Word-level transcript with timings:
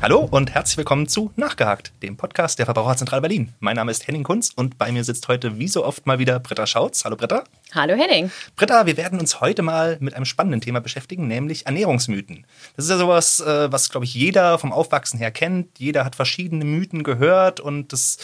Hallo 0.00 0.28
und 0.30 0.54
herzlich 0.54 0.76
willkommen 0.76 1.08
zu 1.08 1.32
Nachgehakt, 1.34 1.92
dem 2.04 2.16
Podcast 2.16 2.60
der 2.60 2.66
Verbraucherzentrale 2.66 3.20
Berlin. 3.20 3.52
Mein 3.58 3.74
Name 3.74 3.90
ist 3.90 4.06
Henning 4.06 4.22
Kunz 4.22 4.52
und 4.54 4.78
bei 4.78 4.92
mir 4.92 5.02
sitzt 5.02 5.26
heute 5.26 5.58
wie 5.58 5.66
so 5.66 5.84
oft 5.84 6.06
mal 6.06 6.20
wieder 6.20 6.38
Britta 6.38 6.68
Schautz. 6.68 7.04
Hallo 7.04 7.16
Britta. 7.16 7.42
Hallo 7.74 7.96
Henning. 7.96 8.30
Britta, 8.54 8.86
wir 8.86 8.96
werden 8.96 9.18
uns 9.18 9.40
heute 9.40 9.62
mal 9.62 9.96
mit 9.98 10.14
einem 10.14 10.24
spannenden 10.24 10.60
Thema 10.60 10.80
beschäftigen, 10.80 11.26
nämlich 11.26 11.66
Ernährungsmythen. 11.66 12.46
Das 12.76 12.84
ist 12.84 12.92
ja 12.92 12.96
sowas, 12.96 13.40
äh, 13.40 13.72
was, 13.72 13.90
glaube 13.90 14.06
ich, 14.06 14.14
jeder 14.14 14.60
vom 14.60 14.72
Aufwachsen 14.72 15.18
her 15.18 15.32
kennt. 15.32 15.80
Jeder 15.80 16.04
hat 16.04 16.14
verschiedene 16.14 16.64
Mythen 16.64 17.02
gehört 17.02 17.58
und 17.58 17.92
das 17.92 18.18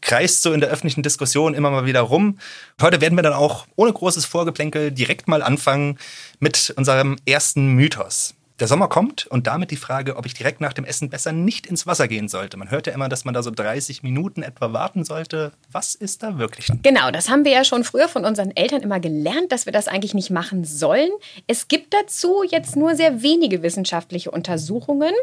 kreist 0.00 0.42
so 0.42 0.52
in 0.52 0.58
der 0.58 0.70
öffentlichen 0.70 1.04
Diskussion 1.04 1.54
immer 1.54 1.70
mal 1.70 1.86
wieder 1.86 2.00
rum. 2.00 2.40
Heute 2.82 3.00
werden 3.00 3.16
wir 3.16 3.22
dann 3.22 3.34
auch 3.34 3.68
ohne 3.76 3.92
großes 3.92 4.24
Vorgeplänkel 4.24 4.90
direkt 4.90 5.28
mal 5.28 5.44
anfangen 5.44 5.96
mit 6.40 6.74
unserem 6.76 7.18
ersten 7.24 7.68
Mythos. 7.68 8.34
Der 8.60 8.68
Sommer 8.68 8.86
kommt 8.88 9.26
und 9.26 9.48
damit 9.48 9.72
die 9.72 9.76
Frage, 9.76 10.14
ob 10.14 10.26
ich 10.26 10.34
direkt 10.34 10.60
nach 10.60 10.72
dem 10.72 10.84
Essen 10.84 11.10
besser 11.10 11.32
nicht 11.32 11.66
ins 11.66 11.88
Wasser 11.88 12.06
gehen 12.06 12.28
sollte. 12.28 12.56
Man 12.56 12.70
hört 12.70 12.86
ja 12.86 12.92
immer, 12.92 13.08
dass 13.08 13.24
man 13.24 13.34
da 13.34 13.42
so 13.42 13.50
30 13.50 14.04
Minuten 14.04 14.44
etwa 14.44 14.72
warten 14.72 15.02
sollte. 15.02 15.50
Was 15.72 15.96
ist 15.96 16.22
da 16.22 16.38
wirklich? 16.38 16.68
Genau, 16.84 17.10
das 17.10 17.28
haben 17.28 17.44
wir 17.44 17.50
ja 17.50 17.64
schon 17.64 17.82
früher 17.82 18.06
von 18.08 18.24
unseren 18.24 18.54
Eltern 18.54 18.82
immer 18.82 19.00
gelernt, 19.00 19.50
dass 19.50 19.66
wir 19.66 19.72
das 19.72 19.88
eigentlich 19.88 20.14
nicht 20.14 20.30
machen 20.30 20.62
sollen. 20.62 21.10
Es 21.48 21.66
gibt 21.66 21.94
dazu 21.94 22.44
jetzt 22.48 22.76
nur 22.76 22.94
sehr 22.94 23.22
wenige 23.22 23.64
wissenschaftliche 23.64 24.30
Untersuchungen, 24.30 25.14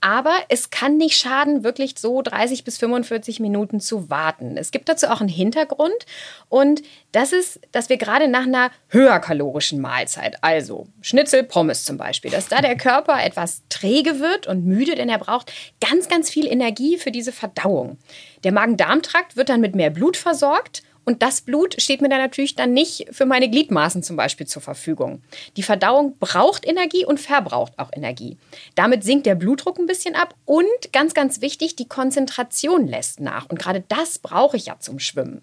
aber 0.00 0.32
es 0.48 0.70
kann 0.70 0.96
nicht 0.96 1.18
schaden, 1.18 1.64
wirklich 1.64 1.92
so 1.98 2.22
30 2.22 2.64
bis 2.64 2.78
45 2.78 3.38
Minuten 3.38 3.80
zu 3.80 4.08
warten. 4.08 4.56
Es 4.56 4.70
gibt 4.70 4.88
dazu 4.88 5.08
auch 5.08 5.20
einen 5.20 5.28
Hintergrund 5.28 6.06
und 6.48 6.80
das 7.12 7.32
ist, 7.32 7.60
dass 7.72 7.90
wir 7.90 7.98
gerade 7.98 8.28
nach 8.28 8.46
einer 8.46 8.70
höherkalorischen 8.88 9.78
Mahlzeit, 9.78 10.42
also 10.42 10.86
Schnitzel, 11.02 11.44
Pommes 11.44 11.84
zum 11.84 11.98
Beispiel, 11.98 12.30
dass 12.30 12.48
da 12.48 12.62
der 12.62 12.77
Körper 12.78 13.22
etwas 13.22 13.62
träge 13.68 14.20
wird 14.20 14.46
und 14.46 14.64
müde, 14.64 14.94
denn 14.94 15.08
er 15.08 15.18
braucht 15.18 15.52
ganz, 15.80 16.08
ganz 16.08 16.30
viel 16.30 16.46
Energie 16.46 16.96
für 16.96 17.10
diese 17.10 17.32
Verdauung. 17.32 17.98
Der 18.44 18.52
Magen-Darm-Trakt 18.52 19.36
wird 19.36 19.48
dann 19.50 19.60
mit 19.60 19.74
mehr 19.74 19.90
Blut 19.90 20.16
versorgt 20.16 20.82
und 21.08 21.22
das 21.22 21.40
Blut 21.40 21.80
steht 21.80 22.02
mir 22.02 22.10
dann 22.10 22.18
natürlich 22.18 22.54
dann 22.54 22.74
nicht 22.74 23.06
für 23.12 23.24
meine 23.24 23.48
Gliedmaßen 23.48 24.02
zum 24.02 24.16
Beispiel 24.16 24.46
zur 24.46 24.60
Verfügung. 24.60 25.22
Die 25.56 25.62
Verdauung 25.62 26.14
braucht 26.20 26.66
Energie 26.66 27.06
und 27.06 27.18
verbraucht 27.18 27.72
auch 27.78 27.88
Energie. 27.96 28.36
Damit 28.74 29.04
sinkt 29.04 29.24
der 29.24 29.34
Blutdruck 29.34 29.78
ein 29.78 29.86
bisschen 29.86 30.14
ab 30.14 30.34
und 30.44 30.66
ganz, 30.92 31.14
ganz 31.14 31.40
wichtig, 31.40 31.76
die 31.76 31.88
Konzentration 31.88 32.86
lässt 32.86 33.20
nach. 33.20 33.48
Und 33.48 33.58
gerade 33.58 33.82
das 33.88 34.18
brauche 34.18 34.58
ich 34.58 34.66
ja 34.66 34.76
zum 34.80 34.98
Schwimmen. 34.98 35.40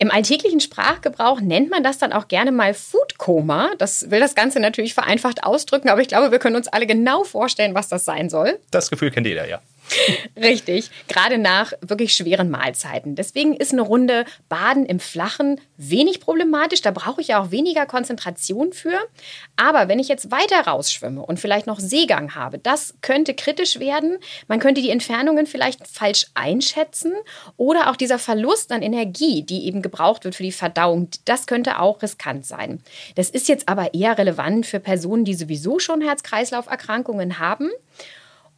Im 0.00 0.10
alltäglichen 0.10 0.58
Sprachgebrauch 0.58 1.40
nennt 1.40 1.70
man 1.70 1.84
das 1.84 1.98
dann 1.98 2.12
auch 2.12 2.26
gerne 2.26 2.50
mal 2.50 2.74
Foodkoma. 2.74 3.70
Das 3.78 4.10
will 4.10 4.18
das 4.18 4.34
Ganze 4.34 4.58
natürlich 4.58 4.92
vereinfacht 4.92 5.44
ausdrücken, 5.44 5.88
aber 5.88 6.00
ich 6.00 6.08
glaube, 6.08 6.32
wir 6.32 6.40
können 6.40 6.56
uns 6.56 6.66
alle 6.66 6.88
genau 6.88 7.22
vorstellen, 7.22 7.76
was 7.76 7.86
das 7.86 8.04
sein 8.04 8.28
soll. 8.28 8.58
Das 8.72 8.90
Gefühl 8.90 9.12
kennt 9.12 9.28
jeder, 9.28 9.48
ja. 9.48 9.60
Richtig, 10.36 10.90
gerade 11.08 11.38
nach 11.38 11.72
wirklich 11.80 12.14
schweren 12.14 12.50
Mahlzeiten. 12.50 13.14
Deswegen 13.14 13.54
ist 13.54 13.72
eine 13.72 13.82
Runde 13.82 14.24
Baden 14.48 14.84
im 14.86 15.00
Flachen 15.00 15.60
wenig 15.76 16.20
problematisch. 16.20 16.82
Da 16.82 16.90
brauche 16.90 17.20
ich 17.20 17.28
ja 17.28 17.40
auch 17.40 17.50
weniger 17.50 17.86
Konzentration 17.86 18.72
für. 18.72 18.98
Aber 19.56 19.88
wenn 19.88 19.98
ich 19.98 20.08
jetzt 20.08 20.30
weiter 20.30 20.66
rausschwimme 20.66 21.24
und 21.24 21.40
vielleicht 21.40 21.66
noch 21.66 21.80
Seegang 21.80 22.34
habe, 22.34 22.58
das 22.58 22.94
könnte 23.00 23.34
kritisch 23.34 23.78
werden. 23.78 24.18
Man 24.48 24.60
könnte 24.60 24.80
die 24.80 24.90
Entfernungen 24.90 25.46
vielleicht 25.46 25.86
falsch 25.86 26.26
einschätzen 26.34 27.12
oder 27.56 27.90
auch 27.90 27.96
dieser 27.96 28.18
Verlust 28.18 28.72
an 28.72 28.82
Energie, 28.82 29.42
die 29.42 29.66
eben 29.66 29.82
gebraucht 29.82 30.24
wird 30.24 30.34
für 30.34 30.42
die 30.42 30.52
Verdauung, 30.52 31.08
das 31.24 31.46
könnte 31.46 31.78
auch 31.78 32.02
riskant 32.02 32.44
sein. 32.46 32.82
Das 33.14 33.30
ist 33.30 33.48
jetzt 33.48 33.68
aber 33.68 33.94
eher 33.94 34.18
relevant 34.18 34.66
für 34.66 34.80
Personen, 34.80 35.24
die 35.24 35.34
sowieso 35.34 35.78
schon 35.78 36.02
Herz-Kreislauf-Erkrankungen 36.02 37.38
haben. 37.38 37.70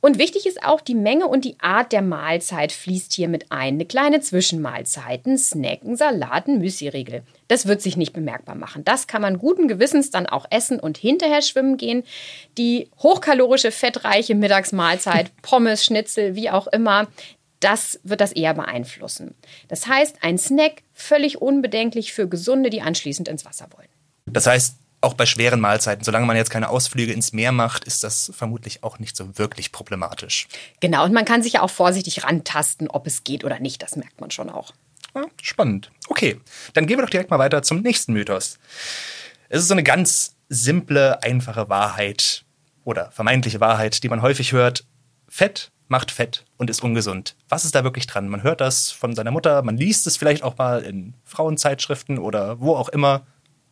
Und 0.00 0.18
wichtig 0.18 0.46
ist 0.46 0.62
auch, 0.62 0.80
die 0.80 0.94
Menge 0.94 1.26
und 1.26 1.44
die 1.44 1.58
Art 1.60 1.92
der 1.92 2.02
Mahlzeit 2.02 2.70
fließt 2.70 3.12
hier 3.12 3.28
mit 3.28 3.50
ein. 3.50 3.74
Eine 3.74 3.84
kleine 3.84 4.20
Zwischenmahlzeit, 4.20 5.26
ein 5.26 5.36
Snack, 5.36 5.82
ein 5.82 5.96
Salat, 5.96 6.46
ein 6.46 6.58
Müsli-Riegel. 6.58 7.22
Das 7.48 7.66
wird 7.66 7.82
sich 7.82 7.96
nicht 7.96 8.12
bemerkbar 8.12 8.54
machen. 8.54 8.84
Das 8.84 9.08
kann 9.08 9.22
man 9.22 9.38
guten 9.38 9.66
Gewissens 9.66 10.10
dann 10.10 10.26
auch 10.26 10.46
essen 10.50 10.78
und 10.78 10.98
hinterher 10.98 11.42
schwimmen 11.42 11.76
gehen. 11.76 12.04
Die 12.58 12.88
hochkalorische, 12.98 13.72
fettreiche 13.72 14.34
Mittagsmahlzeit, 14.36 15.32
Pommes, 15.42 15.84
Schnitzel, 15.84 16.36
wie 16.36 16.50
auch 16.50 16.68
immer, 16.68 17.08
das 17.60 17.98
wird 18.04 18.20
das 18.20 18.32
eher 18.32 18.54
beeinflussen. 18.54 19.34
Das 19.66 19.88
heißt, 19.88 20.18
ein 20.22 20.38
Snack 20.38 20.82
völlig 20.92 21.42
unbedenklich 21.42 22.12
für 22.12 22.28
Gesunde, 22.28 22.70
die 22.70 22.82
anschließend 22.82 23.28
ins 23.28 23.44
Wasser 23.44 23.68
wollen. 23.76 23.88
Das 24.26 24.46
heißt, 24.46 24.76
auch 25.00 25.14
bei 25.14 25.26
schweren 25.26 25.60
Mahlzeiten, 25.60 26.04
solange 26.04 26.26
man 26.26 26.36
jetzt 26.36 26.50
keine 26.50 26.68
Ausflüge 26.68 27.12
ins 27.12 27.32
Meer 27.32 27.52
macht, 27.52 27.84
ist 27.84 28.02
das 28.02 28.32
vermutlich 28.34 28.82
auch 28.82 28.98
nicht 28.98 29.16
so 29.16 29.38
wirklich 29.38 29.70
problematisch. 29.70 30.48
Genau, 30.80 31.04
und 31.04 31.12
man 31.12 31.24
kann 31.24 31.42
sich 31.42 31.54
ja 31.54 31.62
auch 31.62 31.70
vorsichtig 31.70 32.24
rantasten, 32.24 32.88
ob 32.88 33.06
es 33.06 33.24
geht 33.24 33.44
oder 33.44 33.60
nicht. 33.60 33.82
Das 33.82 33.96
merkt 33.96 34.20
man 34.20 34.30
schon 34.30 34.50
auch. 34.50 34.72
Ja, 35.14 35.24
spannend. 35.40 35.90
Okay, 36.08 36.40
dann 36.74 36.86
gehen 36.86 36.98
wir 36.98 37.02
doch 37.02 37.10
direkt 37.10 37.30
mal 37.30 37.38
weiter 37.38 37.62
zum 37.62 37.80
nächsten 37.80 38.12
Mythos. 38.12 38.58
Es 39.48 39.60
ist 39.60 39.68
so 39.68 39.74
eine 39.74 39.84
ganz 39.84 40.34
simple, 40.48 41.22
einfache 41.22 41.68
Wahrheit 41.68 42.44
oder 42.84 43.10
vermeintliche 43.10 43.60
Wahrheit, 43.60 44.02
die 44.02 44.08
man 44.08 44.22
häufig 44.22 44.52
hört. 44.52 44.84
Fett 45.28 45.70
macht 45.88 46.10
Fett 46.10 46.44
und 46.56 46.70
ist 46.70 46.82
ungesund. 46.82 47.36
Was 47.48 47.64
ist 47.64 47.74
da 47.74 47.84
wirklich 47.84 48.06
dran? 48.06 48.28
Man 48.28 48.42
hört 48.42 48.60
das 48.60 48.90
von 48.90 49.14
seiner 49.14 49.30
Mutter, 49.30 49.62
man 49.62 49.76
liest 49.76 50.06
es 50.06 50.16
vielleicht 50.16 50.42
auch 50.42 50.58
mal 50.58 50.82
in 50.82 51.14
Frauenzeitschriften 51.24 52.18
oder 52.18 52.60
wo 52.60 52.74
auch 52.76 52.88
immer. 52.88 53.26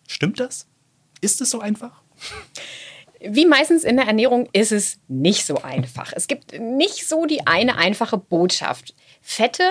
Stimmt 0.09 0.41
das? 0.41 0.67
Ist 1.21 1.41
es 1.41 1.51
so 1.51 1.61
einfach? 1.61 2.03
Wie 3.21 3.47
meistens 3.47 3.85
in 3.85 3.97
der 3.97 4.07
Ernährung 4.07 4.49
ist 4.53 4.73
es 4.73 4.99
nicht 5.09 5.47
so 5.47 5.63
einfach. 5.63 6.13
Es 6.15 6.27
gibt 6.27 6.59
nicht 6.59 7.09
so 7.09 7.27
die 7.27 7.47
eine 7.47 7.79
einfache 7.79 8.19
Botschaft. 8.19 8.95
Fette 9.23 9.65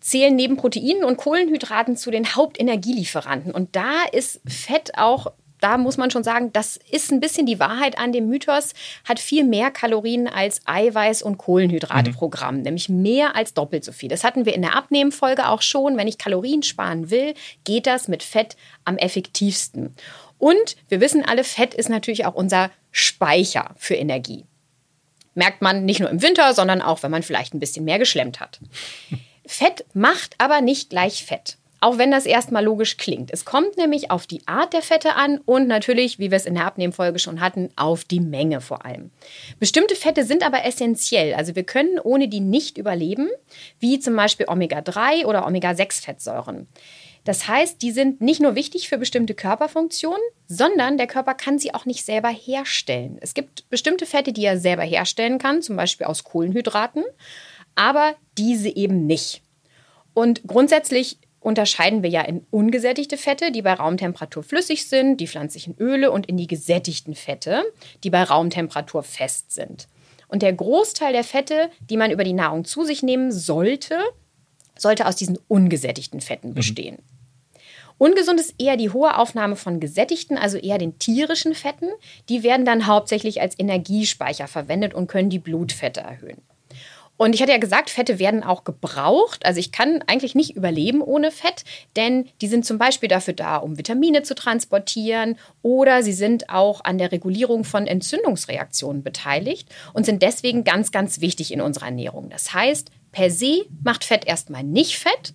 zählen 0.00 0.34
neben 0.34 0.56
Proteinen 0.56 1.04
und 1.04 1.18
Kohlenhydraten 1.18 1.96
zu 1.96 2.10
den 2.10 2.34
Hauptenergielieferanten. 2.34 3.52
Und 3.52 3.76
da 3.76 4.04
ist 4.12 4.40
Fett 4.46 4.96
auch 4.96 5.32
da 5.60 5.78
muss 5.78 5.96
man 5.96 6.10
schon 6.10 6.24
sagen, 6.24 6.52
das 6.52 6.78
ist 6.90 7.12
ein 7.12 7.20
bisschen 7.20 7.46
die 7.46 7.60
Wahrheit 7.60 7.98
an 7.98 8.12
dem 8.12 8.28
Mythos, 8.28 8.72
hat 9.04 9.20
viel 9.20 9.44
mehr 9.44 9.70
Kalorien 9.70 10.26
als 10.26 10.66
Eiweiß- 10.66 11.22
und 11.22 11.38
Kohlenhydrate-Programm, 11.38 12.56
mhm. 12.56 12.62
nämlich 12.62 12.88
mehr 12.88 13.36
als 13.36 13.54
doppelt 13.54 13.84
so 13.84 13.92
viel. 13.92 14.08
Das 14.08 14.24
hatten 14.24 14.46
wir 14.46 14.54
in 14.54 14.62
der 14.62 14.74
Abnehmfolge 14.76 15.48
auch 15.48 15.62
schon. 15.62 15.96
Wenn 15.96 16.08
ich 16.08 16.18
Kalorien 16.18 16.62
sparen 16.62 17.10
will, 17.10 17.34
geht 17.64 17.86
das 17.86 18.08
mit 18.08 18.22
Fett 18.22 18.56
am 18.84 18.96
effektivsten. 18.96 19.94
Und 20.40 20.76
wir 20.88 21.00
wissen 21.00 21.24
alle, 21.24 21.44
Fett 21.44 21.74
ist 21.74 21.90
natürlich 21.90 22.24
auch 22.24 22.34
unser 22.34 22.70
Speicher 22.90 23.74
für 23.76 23.94
Energie. 23.94 24.46
Merkt 25.34 25.62
man 25.62 25.84
nicht 25.84 26.00
nur 26.00 26.10
im 26.10 26.22
Winter, 26.22 26.54
sondern 26.54 26.82
auch, 26.82 27.02
wenn 27.02 27.10
man 27.10 27.22
vielleicht 27.22 27.54
ein 27.54 27.60
bisschen 27.60 27.84
mehr 27.84 27.98
geschlemmt 27.98 28.40
hat. 28.40 28.58
Fett 29.46 29.84
macht 29.92 30.34
aber 30.38 30.60
nicht 30.62 30.90
gleich 30.90 31.24
Fett. 31.24 31.58
Auch 31.82 31.98
wenn 31.98 32.10
das 32.10 32.26
erstmal 32.26 32.64
logisch 32.64 32.98
klingt. 32.98 33.30
Es 33.32 33.44
kommt 33.44 33.76
nämlich 33.78 34.10
auf 34.10 34.26
die 34.26 34.46
Art 34.46 34.72
der 34.74 34.82
Fette 34.82 35.14
an 35.14 35.38
und 35.38 35.66
natürlich, 35.66 36.18
wie 36.18 36.30
wir 36.30 36.36
es 36.36 36.44
in 36.44 36.54
der 36.54 36.66
Abnehmfolge 36.66 37.18
schon 37.18 37.40
hatten, 37.40 37.70
auf 37.76 38.04
die 38.04 38.20
Menge 38.20 38.60
vor 38.60 38.84
allem. 38.84 39.10
Bestimmte 39.58 39.94
Fette 39.94 40.24
sind 40.24 40.44
aber 40.44 40.64
essentiell. 40.64 41.34
Also 41.34 41.54
wir 41.54 41.64
können 41.64 41.98
ohne 41.98 42.28
die 42.28 42.40
nicht 42.40 42.76
überleben, 42.76 43.30
wie 43.78 43.98
zum 43.98 44.14
Beispiel 44.14 44.46
Omega-3 44.48 45.24
oder 45.24 45.46
Omega-6-Fettsäuren. 45.46 46.66
Das 47.24 47.48
heißt, 47.48 47.82
die 47.82 47.90
sind 47.90 48.20
nicht 48.20 48.40
nur 48.40 48.54
wichtig 48.54 48.88
für 48.88 48.98
bestimmte 48.98 49.34
Körperfunktionen, 49.34 50.20
sondern 50.46 50.96
der 50.96 51.06
Körper 51.06 51.34
kann 51.34 51.58
sie 51.58 51.74
auch 51.74 51.84
nicht 51.84 52.04
selber 52.04 52.28
herstellen. 52.28 53.18
Es 53.20 53.34
gibt 53.34 53.68
bestimmte 53.68 54.06
Fette, 54.06 54.32
die 54.32 54.44
er 54.44 54.58
selber 54.58 54.82
herstellen 54.82 55.38
kann, 55.38 55.62
zum 55.62 55.76
Beispiel 55.76 56.06
aus 56.06 56.24
Kohlenhydraten, 56.24 57.04
aber 57.74 58.14
diese 58.38 58.74
eben 58.74 59.06
nicht. 59.06 59.42
Und 60.14 60.42
grundsätzlich 60.46 61.18
unterscheiden 61.40 62.02
wir 62.02 62.10
ja 62.10 62.22
in 62.22 62.46
ungesättigte 62.50 63.16
Fette, 63.16 63.50
die 63.50 63.62
bei 63.62 63.72
Raumtemperatur 63.72 64.42
flüssig 64.42 64.88
sind, 64.88 65.18
die 65.18 65.26
pflanzlichen 65.26 65.76
Öle 65.78 66.10
und 66.10 66.26
in 66.26 66.36
die 66.36 66.46
gesättigten 66.46 67.14
Fette, 67.14 67.64
die 68.04 68.10
bei 68.10 68.22
Raumtemperatur 68.22 69.02
fest 69.02 69.52
sind. 69.52 69.88
Und 70.28 70.42
der 70.42 70.52
Großteil 70.52 71.12
der 71.12 71.24
Fette, 71.24 71.70
die 71.88 71.96
man 71.96 72.10
über 72.10 72.24
die 72.24 72.34
Nahrung 72.34 72.64
zu 72.64 72.84
sich 72.84 73.02
nehmen 73.02 73.32
sollte, 73.32 73.98
sollte 74.80 75.06
aus 75.06 75.16
diesen 75.16 75.38
ungesättigten 75.48 76.20
Fetten 76.20 76.50
mhm. 76.50 76.54
bestehen. 76.54 76.96
Mhm. 76.96 77.20
Ungesund 77.98 78.40
ist 78.40 78.54
eher 78.58 78.78
die 78.78 78.88
hohe 78.88 79.18
Aufnahme 79.18 79.56
von 79.56 79.78
gesättigten, 79.78 80.38
also 80.38 80.56
eher 80.56 80.78
den 80.78 80.98
tierischen 80.98 81.54
Fetten. 81.54 81.90
Die 82.30 82.42
werden 82.42 82.64
dann 82.64 82.86
hauptsächlich 82.86 83.42
als 83.42 83.58
Energiespeicher 83.58 84.48
verwendet 84.48 84.94
und 84.94 85.06
können 85.06 85.28
die 85.28 85.38
Blutfette 85.38 86.00
erhöhen. 86.00 86.40
Und 87.18 87.34
ich 87.34 87.42
hatte 87.42 87.52
ja 87.52 87.58
gesagt, 87.58 87.90
Fette 87.90 88.18
werden 88.18 88.42
auch 88.42 88.64
gebraucht. 88.64 89.44
Also 89.44 89.60
ich 89.60 89.72
kann 89.72 90.02
eigentlich 90.06 90.34
nicht 90.34 90.56
überleben 90.56 91.02
ohne 91.02 91.30
Fett, 91.30 91.64
denn 91.94 92.26
die 92.40 92.46
sind 92.48 92.64
zum 92.64 92.78
Beispiel 92.78 93.10
dafür 93.10 93.34
da, 93.34 93.58
um 93.58 93.76
Vitamine 93.76 94.22
zu 94.22 94.34
transportieren 94.34 95.36
oder 95.60 96.02
sie 96.02 96.14
sind 96.14 96.48
auch 96.48 96.82
an 96.82 96.96
der 96.96 97.12
Regulierung 97.12 97.64
von 97.64 97.86
Entzündungsreaktionen 97.86 99.02
beteiligt 99.02 99.68
und 99.92 100.06
sind 100.06 100.22
deswegen 100.22 100.64
ganz, 100.64 100.92
ganz 100.92 101.20
wichtig 101.20 101.52
in 101.52 101.60
unserer 101.60 101.84
Ernährung. 101.84 102.30
Das 102.30 102.54
heißt, 102.54 102.90
per 103.12 103.30
se 103.30 103.64
macht 103.82 104.04
Fett 104.04 104.24
erstmal 104.26 104.64
nicht 104.64 104.98
Fett. 104.98 105.34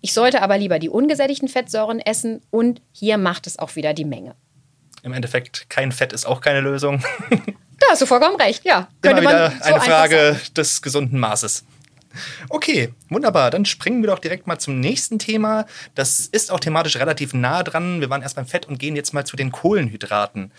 Ich 0.00 0.12
sollte 0.12 0.42
aber 0.42 0.58
lieber 0.58 0.78
die 0.78 0.88
ungesättigten 0.88 1.48
Fettsäuren 1.48 2.00
essen 2.00 2.40
und 2.50 2.80
hier 2.92 3.18
macht 3.18 3.46
es 3.46 3.58
auch 3.58 3.76
wieder 3.76 3.94
die 3.94 4.04
Menge. 4.04 4.34
Im 5.02 5.12
Endeffekt, 5.12 5.68
kein 5.68 5.92
Fett 5.92 6.12
ist 6.12 6.26
auch 6.26 6.40
keine 6.40 6.60
Lösung. 6.60 7.02
Da 7.78 7.86
hast 7.90 8.00
du 8.00 8.06
vollkommen 8.06 8.36
recht, 8.36 8.64
ja. 8.64 8.88
Könnte 9.02 9.20
Immer 9.20 9.30
wieder 9.30 9.50
so 9.50 9.74
eine 9.74 9.80
Frage 9.82 10.40
des 10.56 10.80
gesunden 10.80 11.20
Maßes. 11.20 11.64
Okay, 12.48 12.92
wunderbar. 13.08 13.50
Dann 13.50 13.64
springen 13.64 14.02
wir 14.02 14.08
doch 14.08 14.18
direkt 14.18 14.46
mal 14.46 14.58
zum 14.58 14.80
nächsten 14.80 15.18
Thema. 15.18 15.66
Das 15.94 16.20
ist 16.20 16.50
auch 16.50 16.60
thematisch 16.60 16.96
relativ 16.96 17.34
nah 17.34 17.62
dran. 17.62 18.00
Wir 18.00 18.10
waren 18.10 18.22
erst 18.22 18.36
beim 18.36 18.46
Fett 18.46 18.66
und 18.66 18.78
gehen 18.78 18.96
jetzt 18.96 19.12
mal 19.12 19.24
zu 19.24 19.36
den 19.36 19.52
Kohlenhydraten. 19.52 20.52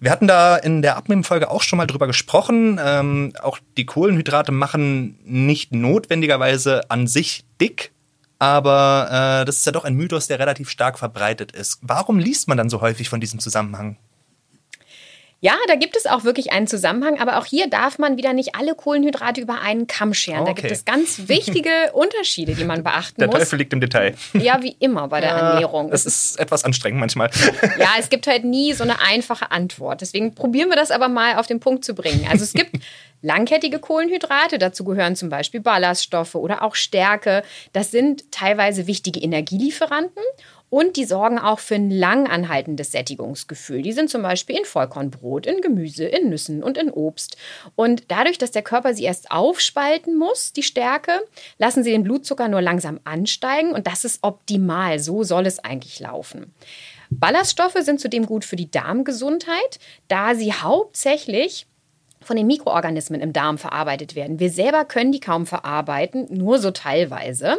Wir 0.00 0.10
hatten 0.10 0.26
da 0.26 0.56
in 0.56 0.82
der 0.82 0.96
Abnehmfolge 0.96 1.50
auch 1.50 1.62
schon 1.62 1.76
mal 1.76 1.86
drüber 1.86 2.06
gesprochen. 2.06 2.80
Ähm, 2.82 3.32
auch 3.40 3.58
die 3.76 3.86
Kohlenhydrate 3.86 4.52
machen 4.52 5.18
nicht 5.24 5.72
notwendigerweise 5.72 6.90
an 6.90 7.06
sich 7.06 7.44
dick, 7.60 7.92
aber 8.38 9.42
äh, 9.42 9.44
das 9.44 9.58
ist 9.58 9.66
ja 9.66 9.72
doch 9.72 9.84
ein 9.84 9.94
Mythos, 9.94 10.26
der 10.26 10.38
relativ 10.38 10.68
stark 10.68 10.98
verbreitet 10.98 11.52
ist. 11.52 11.78
Warum 11.82 12.18
liest 12.18 12.48
man 12.48 12.58
dann 12.58 12.70
so 12.70 12.80
häufig 12.80 13.08
von 13.08 13.20
diesem 13.20 13.38
Zusammenhang? 13.38 13.98
Ja, 15.44 15.56
da 15.66 15.74
gibt 15.74 15.96
es 15.96 16.06
auch 16.06 16.22
wirklich 16.22 16.52
einen 16.52 16.68
Zusammenhang, 16.68 17.18
aber 17.18 17.36
auch 17.36 17.46
hier 17.46 17.68
darf 17.68 17.98
man 17.98 18.16
wieder 18.16 18.32
nicht 18.32 18.54
alle 18.54 18.76
Kohlenhydrate 18.76 19.40
über 19.40 19.60
einen 19.60 19.88
Kamm 19.88 20.14
scheren. 20.14 20.42
Okay. 20.42 20.54
Da 20.54 20.60
gibt 20.60 20.70
es 20.70 20.84
ganz 20.84 21.22
wichtige 21.26 21.70
Unterschiede, 21.94 22.54
die 22.54 22.64
man 22.64 22.84
beachten 22.84 23.16
der 23.18 23.26
muss. 23.26 23.34
Der 23.34 23.40
Teufel 23.40 23.58
liegt 23.58 23.72
im 23.72 23.80
Detail. 23.80 24.14
Ja, 24.34 24.62
wie 24.62 24.76
immer 24.78 25.08
bei 25.08 25.20
der 25.20 25.30
ja, 25.30 25.50
Ernährung. 25.50 25.90
Es 25.92 26.06
ist 26.06 26.38
etwas 26.38 26.64
anstrengend 26.64 27.00
manchmal. 27.00 27.30
Ja, 27.78 27.88
es 27.98 28.10
gibt 28.10 28.26
halt 28.26 28.44
nie 28.44 28.72
so 28.74 28.84
eine 28.84 29.00
einfache 29.00 29.50
Antwort. 29.50 30.00
Deswegen 30.00 30.34
probieren 30.34 30.68
wir 30.68 30.76
das 30.76 30.90
aber 30.90 31.08
mal 31.08 31.36
auf 31.36 31.46
den 31.46 31.58
Punkt 31.58 31.84
zu 31.84 31.94
bringen. 31.94 32.26
Also 32.30 32.44
es 32.44 32.52
gibt 32.52 32.76
langkettige 33.22 33.80
Kohlenhydrate, 33.80 34.58
dazu 34.58 34.84
gehören 34.84 35.16
zum 35.16 35.28
Beispiel 35.28 35.60
Ballaststoffe 35.60 36.36
oder 36.36 36.62
auch 36.62 36.76
Stärke. 36.76 37.42
Das 37.72 37.90
sind 37.90 38.30
teilweise 38.30 38.86
wichtige 38.86 39.20
Energielieferanten 39.20 40.22
und 40.72 40.96
die 40.96 41.04
sorgen 41.04 41.38
auch 41.38 41.58
für 41.58 41.74
ein 41.74 41.90
lang 41.90 42.26
anhaltendes 42.26 42.92
Sättigungsgefühl. 42.92 43.82
Die 43.82 43.92
sind 43.92 44.08
zum 44.08 44.22
Beispiel 44.22 44.56
in 44.56 44.64
Vollkornbrot, 44.64 45.44
in 45.44 45.60
Gemüse, 45.60 46.06
in 46.06 46.30
Nüssen 46.30 46.62
und 46.62 46.78
in 46.78 46.90
Obst. 46.90 47.36
Und 47.76 48.04
dadurch, 48.10 48.38
dass 48.38 48.52
der 48.52 48.62
Körper 48.62 48.94
sie 48.94 49.04
erst 49.04 49.30
aufspalten 49.30 50.16
muss, 50.16 50.54
die 50.54 50.62
Stärke, 50.62 51.12
lassen 51.58 51.84
sie 51.84 51.90
den 51.90 52.04
Blutzucker 52.04 52.48
nur 52.48 52.62
langsam 52.62 53.00
ansteigen. 53.04 53.72
Und 53.72 53.86
das 53.86 54.06
ist 54.06 54.20
optimal. 54.22 54.98
So 54.98 55.24
soll 55.24 55.44
es 55.44 55.58
eigentlich 55.58 56.00
laufen. 56.00 56.54
Ballaststoffe 57.10 57.76
sind 57.80 58.00
zudem 58.00 58.24
gut 58.24 58.46
für 58.46 58.56
die 58.56 58.70
Darmgesundheit, 58.70 59.78
da 60.08 60.34
sie 60.34 60.54
hauptsächlich 60.54 61.66
von 62.22 62.38
den 62.38 62.46
Mikroorganismen 62.46 63.20
im 63.20 63.34
Darm 63.34 63.58
verarbeitet 63.58 64.14
werden. 64.14 64.40
Wir 64.40 64.48
selber 64.48 64.86
können 64.86 65.12
die 65.12 65.20
kaum 65.20 65.44
verarbeiten, 65.44 66.28
nur 66.30 66.58
so 66.58 66.70
teilweise. 66.70 67.58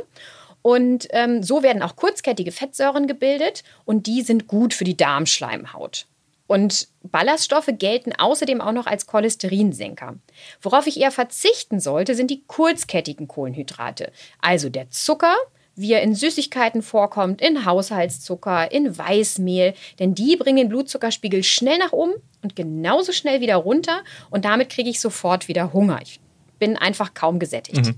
Und 0.64 1.08
ähm, 1.12 1.44
so 1.44 1.62
werden 1.62 1.84
auch 1.84 1.96
kurzkettige 1.96 2.52
Fettsäuren 2.52 3.06
gebildet 3.06 3.64
und 3.86 4.08
die 4.08 4.24
sind 4.24 4.48
gut 4.48 4.74
für 4.74 4.86
die 4.86 4.98
Darmschleimhaut. 4.98 6.08
Und 6.48 6.88
Ballaststoffe 7.04 7.70
gelten 7.78 8.14
außerdem 8.14 8.62
auch 8.62 8.72
noch 8.72 8.86
als 8.86 9.06
Cholesterinsenker. 9.06 10.16
Worauf 10.62 10.88
ich 10.88 11.00
eher 11.00 11.12
verzichten 11.12 11.80
sollte, 11.80 12.16
sind 12.16 12.32
die 12.32 12.44
kurzkettigen 12.48 13.28
Kohlenhydrate. 13.28 14.12
Also 14.42 14.70
der 14.70 14.90
Zucker, 14.90 15.36
wie 15.76 15.92
er 15.94 16.02
in 16.02 16.16
Süßigkeiten 16.16 16.82
vorkommt, 16.82 17.42
in 17.42 17.66
Haushaltszucker, 17.66 18.72
in 18.72 18.98
Weißmehl, 18.98 19.74
denn 20.00 20.16
die 20.16 20.38
bringen 20.38 20.58
den 20.58 20.70
Blutzuckerspiegel 20.70 21.44
schnell 21.44 21.78
nach 21.78 21.92
oben 21.92 22.14
und 22.42 22.56
genauso 22.56 23.12
schnell 23.12 23.42
wieder 23.42 23.56
runter 23.56 24.02
und 24.30 24.46
damit 24.46 24.70
kriege 24.70 24.90
ich 24.90 25.02
sofort 25.02 25.48
wieder 25.48 25.74
Hunger. 25.74 26.00
Ich 26.02 26.20
bin 26.60 26.78
einfach 26.78 27.14
kaum 27.14 27.40
gesättigt. 27.40 27.88
Mhm. 27.88 27.96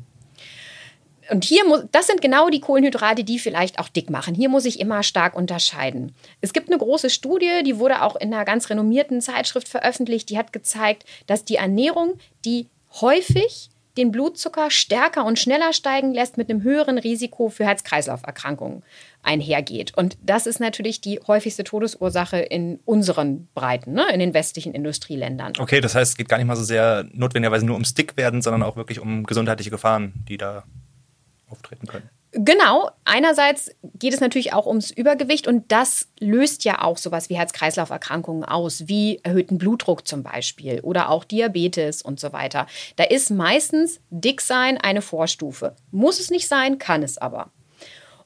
Und 1.32 1.44
hier 1.44 1.66
muss, 1.66 1.86
das 1.92 2.08
sind 2.08 2.22
genau 2.22 2.50
die 2.50 2.60
Kohlenhydrate, 2.60 3.24
die 3.24 3.40
vielleicht 3.40 3.80
auch 3.80 3.90
dick 3.90 4.10
machen. 4.10 4.36
Hier 4.36 4.50
muss 4.50 4.66
ich 4.66 4.80
immer 4.80 5.04
stark 5.04 5.36
unterscheiden. 5.36 6.14
Es 6.42 6.54
gibt 6.54 6.70
eine 6.70 6.78
große 6.78 7.10
Studie, 7.10 7.64
die 7.66 7.80
wurde 7.80 8.02
auch 8.02 8.16
in 8.16 8.34
einer 8.34 8.46
ganz 8.46 8.70
renommierten 8.70 9.22
Zeitschrift 9.22 9.68
veröffentlicht, 9.68 10.30
die 10.30 10.38
hat 10.38 10.54
gezeigt, 10.54 11.06
dass 11.28 11.46
die 11.46 11.56
Ernährung, 11.56 12.20
die 12.44 12.68
häufig 13.02 13.70
den 13.98 14.12
Blutzucker 14.12 14.72
stärker 14.72 15.26
und 15.26 15.40
schneller 15.40 15.74
steigen 15.74 16.14
lässt, 16.14 16.38
mit 16.38 16.50
einem 16.50 16.64
höheren 16.64 16.98
Risiko 16.98 17.50
für 17.50 17.66
Herz-Kreislauf-Erkrankungen 17.66 18.84
einhergeht. 19.24 19.94
Und 19.96 20.18
das 20.22 20.48
ist 20.48 20.60
natürlich 20.60 21.02
die 21.02 21.20
häufigste 21.26 21.64
Todesursache 21.64 22.38
in 22.38 22.80
unseren 22.86 23.48
Breiten, 23.56 23.94
ne, 23.94 24.06
in 24.14 24.20
den 24.20 24.34
westlichen 24.34 24.74
Industrieländern. 24.74 25.54
Okay, 25.58 25.82
das 25.82 25.96
heißt, 25.96 26.12
es 26.12 26.18
geht 26.18 26.30
gar 26.30 26.38
nicht 26.38 26.48
mal 26.48 26.56
so 26.56 26.64
sehr 26.64 27.06
notwendigerweise 27.14 27.66
nur 27.66 27.76
ums 27.76 27.94
Dickwerden, 27.94 28.42
sondern 28.42 28.64
auch 28.64 28.76
wirklich 28.76 29.00
um 29.00 29.24
gesundheitliche 29.24 29.72
Gefahren, 29.72 30.14
die 30.28 30.38
da 30.38 30.64
auftreten 31.56 31.88
können. 31.88 32.10
Genau, 32.38 32.90
einerseits 33.06 33.72
geht 33.98 34.14
es 34.14 34.20
natürlich 34.20 34.52
auch 34.52 34.66
ums 34.66 34.92
Übergewicht 34.92 35.48
und 35.48 35.72
das 35.72 36.10
löst 36.20 36.66
ja 36.66 36.82
auch 36.82 36.98
sowas 36.98 37.30
wie 37.30 37.38
Herz-Kreislauf-Erkrankungen 37.38 38.44
aus, 38.44 38.90
wie 38.90 39.22
erhöhten 39.24 39.58
Blutdruck 39.58 40.06
zum 40.06 40.22
Beispiel 40.22 40.82
oder 40.82 41.10
auch 41.10 41.24
Diabetes 41.24 42.02
und 42.02 42.20
so 42.20 42.34
weiter. 42.34 42.68
Da 42.98 43.06
ist 43.06 43.30
meistens 43.32 44.02
Dicksein 44.10 44.78
eine 44.78 45.02
Vorstufe. 45.02 45.78
Muss 45.92 46.20
es 46.20 46.30
nicht 46.30 46.50
sein, 46.50 46.78
kann 46.78 47.04
es 47.04 47.18
aber. 47.18 47.52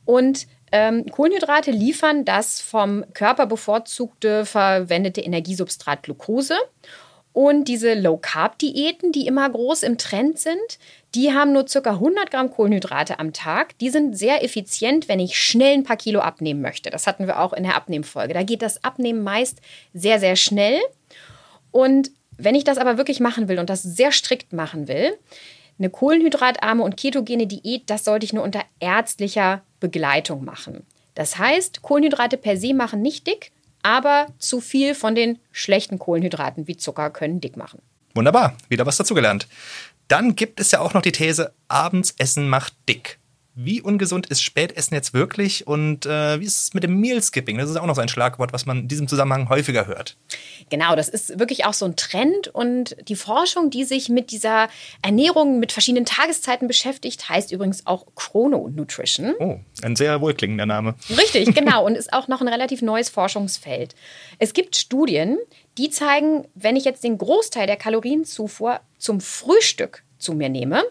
Und 0.06 0.48
ähm, 0.72 1.06
Kohlenhydrate 1.06 1.70
liefern 1.70 2.26
das 2.26 2.62
vom 2.62 3.06
Körper 3.14 3.46
bevorzugte 3.46 4.44
verwendete 4.46 5.22
Energiesubstrat 5.22 6.02
Glucose. 6.02 6.56
Und 7.32 7.68
diese 7.68 7.94
Low-Carb-Diäten, 7.94 9.12
die 9.12 9.28
immer 9.28 9.50
groß 9.50 9.84
im 9.84 9.98
Trend 9.98 10.40
sind, 10.40 10.80
die 11.16 11.32
haben 11.34 11.54
nur 11.54 11.66
ca. 11.66 11.92
100 11.92 12.32
Gramm 12.32 12.52
Kohlenhydrate 12.52 13.20
am 13.20 13.34
Tag. 13.34 13.78
Die 13.80 13.90
sind 13.90 14.18
sehr 14.18 14.44
effizient, 14.44 15.08
wenn 15.08 15.20
ich 15.20 15.40
schnell 15.40 15.74
ein 15.74 15.84
paar 15.84 15.98
Kilo 15.98 16.20
abnehmen 16.20 16.62
möchte. 16.62 16.90
Das 16.90 17.08
hatten 17.08 17.28
wir 17.28 17.40
auch 17.40 17.54
in 17.54 17.64
der 17.64 17.76
Abnehmfolge. 17.76 18.34
Da 18.34 18.44
geht 18.44 18.62
das 18.62 18.84
Abnehmen 18.84 19.24
meist 19.24 19.62
sehr, 19.94 20.20
sehr 20.20 20.36
schnell. 20.36 20.80
Und 21.72 22.12
wenn 22.38 22.56
ich 22.56 22.64
das 22.64 22.78
aber 22.78 22.98
wirklich 22.98 23.20
machen 23.20 23.48
will 23.48 23.60
und 23.60 23.70
das 23.70 23.84
sehr 23.84 24.12
strikt 24.12 24.54
machen 24.54 24.88
will, 24.88 25.18
eine 25.78 25.90
kohlenhydratarme 25.90 26.84
und 26.84 26.98
ketogene 26.98 27.48
Diät, 27.48 27.84
das 27.88 28.04
sollte 28.04 28.26
ich 28.26 28.34
nur 28.34 28.44
unter 28.44 28.64
ärztlicher 28.80 29.62
Begleitung 29.80 30.44
machen. 30.44 30.86
Das 31.16 31.38
heißt, 31.38 31.82
Kohlenhydrate 31.82 32.38
per 32.38 32.58
se 32.58 32.74
machen 32.74 33.02
nicht 33.02 33.28
dick, 33.28 33.52
aber 33.84 34.28
zu 34.38 34.62
viel 34.62 34.96
von 34.96 35.16
den 35.16 35.40
schlechten 35.52 36.00
Kohlenhydraten 36.00 36.68
wie 36.68 36.78
Zucker 36.78 37.10
können 37.10 37.42
dick 37.42 37.58
machen. 37.58 37.82
Wunderbar, 38.16 38.56
wieder 38.68 38.86
was 38.86 38.98
dazugelernt. 38.98 39.48
Dann 40.08 40.36
gibt 40.36 40.60
es 40.60 40.72
ja 40.72 40.80
auch 40.80 40.94
noch 40.94 41.02
die 41.02 41.12
These, 41.12 41.54
abends 41.68 42.16
essen 42.18 42.50
macht 42.50 42.74
dick. 42.88 43.20
Wie 43.62 43.82
ungesund 43.82 44.28
ist 44.28 44.42
Spätessen 44.42 44.96
jetzt 44.96 45.14
wirklich 45.14 45.68
und 45.68 46.06
äh, 46.06 46.40
wie 46.40 46.46
ist 46.46 46.64
es 46.64 46.74
mit 46.74 46.84
dem 46.84 46.98
Meal 47.02 47.22
Skipping? 47.22 47.58
Das 47.58 47.70
ist 47.70 47.76
auch 47.76 47.86
noch 47.86 47.96
so 47.96 48.00
ein 48.00 48.08
Schlagwort, 48.08 48.54
was 48.54 48.66
man 48.66 48.80
in 48.80 48.88
diesem 48.88 49.10
Zusammenhang 49.10 49.50
häufiger 49.50 49.86
hört. 49.86 50.16
Genau, 50.70 50.96
das 50.96 51.10
ist 51.10 51.40
wirklich 51.40 51.66
auch 51.66 51.74
so 51.74 51.84
ein 51.84 51.98
Trend 51.98 52.48
und 52.48 52.96
die 53.10 53.18
Forschung, 53.18 53.70
die 53.70 53.84
sich 53.84 54.08
mit 54.08 54.32
dieser 54.32 54.70
Ernährung 55.02 55.60
mit 55.60 55.74
verschiedenen 55.74 56.06
Tageszeiten 56.06 56.70
beschäftigt, 56.70 57.28
heißt 57.28 57.52
übrigens 57.52 57.86
auch 57.86 58.06
Chrononutrition. 58.16 59.34
Oh, 59.40 59.60
ein 59.82 59.98
sehr 59.98 60.22
wohlklingender 60.22 60.66
Name. 60.66 60.96
Richtig, 61.10 61.54
genau 61.54 61.86
und 61.86 61.98
ist 61.98 62.14
auch 62.14 62.30
noch 62.30 62.40
ein 62.40 62.48
relativ 62.48 62.82
neues 62.82 63.10
Forschungsfeld. 63.10 63.94
Es 64.38 64.54
gibt 64.54 64.78
Studien, 64.78 65.38
die 65.78 65.90
zeigen, 65.90 66.48
wenn 66.56 66.78
ich 66.78 66.86
jetzt 66.86 67.04
den 67.04 67.18
Großteil 67.18 67.68
der 67.68 67.76
Kalorienzufuhr 67.76 68.80
zum 68.98 69.20
Frühstück 69.20 70.04
zu 70.18 70.34
mir 70.34 70.48
nehme, 70.48 70.84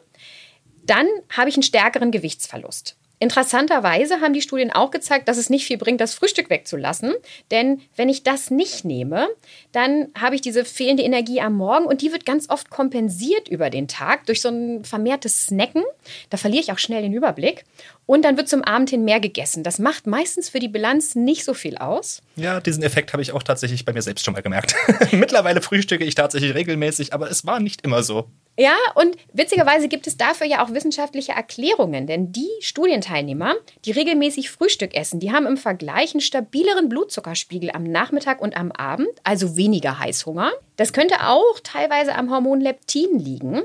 dann 0.88 1.06
habe 1.30 1.48
ich 1.48 1.56
einen 1.56 1.62
stärkeren 1.62 2.10
Gewichtsverlust. 2.10 2.96
Interessanterweise 3.20 4.20
haben 4.20 4.32
die 4.32 4.42
Studien 4.42 4.72
auch 4.72 4.92
gezeigt, 4.92 5.28
dass 5.28 5.38
es 5.38 5.50
nicht 5.50 5.66
viel 5.66 5.76
bringt, 5.76 6.00
das 6.00 6.14
Frühstück 6.14 6.50
wegzulassen. 6.50 7.14
Denn 7.50 7.80
wenn 7.96 8.08
ich 8.08 8.22
das 8.22 8.50
nicht 8.50 8.84
nehme, 8.84 9.26
dann 9.72 10.08
habe 10.16 10.36
ich 10.36 10.40
diese 10.40 10.64
fehlende 10.64 11.02
Energie 11.02 11.40
am 11.40 11.56
Morgen 11.56 11.86
und 11.86 12.00
die 12.00 12.12
wird 12.12 12.24
ganz 12.24 12.48
oft 12.48 12.70
kompensiert 12.70 13.48
über 13.48 13.70
den 13.70 13.88
Tag 13.88 14.26
durch 14.26 14.40
so 14.40 14.50
ein 14.50 14.84
vermehrtes 14.84 15.46
Snacken. 15.46 15.82
Da 16.30 16.36
verliere 16.36 16.62
ich 16.62 16.72
auch 16.72 16.78
schnell 16.78 17.02
den 17.02 17.12
Überblick. 17.12 17.64
Und 18.06 18.24
dann 18.24 18.36
wird 18.36 18.48
zum 18.48 18.62
Abend 18.62 18.88
hin 18.88 19.04
mehr 19.04 19.20
gegessen. 19.20 19.64
Das 19.64 19.78
macht 19.78 20.06
meistens 20.06 20.48
für 20.48 20.60
die 20.60 20.68
Bilanz 20.68 21.14
nicht 21.14 21.44
so 21.44 21.54
viel 21.54 21.76
aus. 21.76 22.22
Ja, 22.36 22.60
diesen 22.60 22.82
Effekt 22.82 23.12
habe 23.12 23.22
ich 23.22 23.32
auch 23.32 23.42
tatsächlich 23.42 23.84
bei 23.84 23.92
mir 23.92 24.02
selbst 24.02 24.24
schon 24.24 24.32
mal 24.32 24.42
gemerkt. 24.42 24.74
Mittlerweile 25.12 25.60
frühstücke 25.60 26.04
ich 26.04 26.14
tatsächlich 26.14 26.54
regelmäßig, 26.54 27.12
aber 27.12 27.30
es 27.30 27.44
war 27.44 27.58
nicht 27.58 27.82
immer 27.82 28.02
so. 28.04 28.30
Ja, 28.60 28.74
und 28.96 29.16
witzigerweise 29.32 29.86
gibt 29.86 30.08
es 30.08 30.16
dafür 30.16 30.44
ja 30.44 30.64
auch 30.64 30.74
wissenschaftliche 30.74 31.30
Erklärungen, 31.30 32.08
denn 32.08 32.32
die 32.32 32.50
Studienteilnehmer, 32.58 33.54
die 33.84 33.92
regelmäßig 33.92 34.50
Frühstück 34.50 34.94
essen, 34.94 35.20
die 35.20 35.30
haben 35.30 35.46
im 35.46 35.56
Vergleich 35.56 36.12
einen 36.12 36.20
stabileren 36.20 36.88
Blutzuckerspiegel 36.88 37.70
am 37.70 37.84
Nachmittag 37.84 38.42
und 38.42 38.56
am 38.56 38.72
Abend, 38.72 39.10
also 39.22 39.56
weniger 39.56 40.00
Heißhunger. 40.00 40.50
Das 40.74 40.92
könnte 40.92 41.28
auch 41.28 41.60
teilweise 41.62 42.16
am 42.16 42.32
Hormon 42.32 42.60
Leptin 42.60 43.20
liegen. 43.20 43.62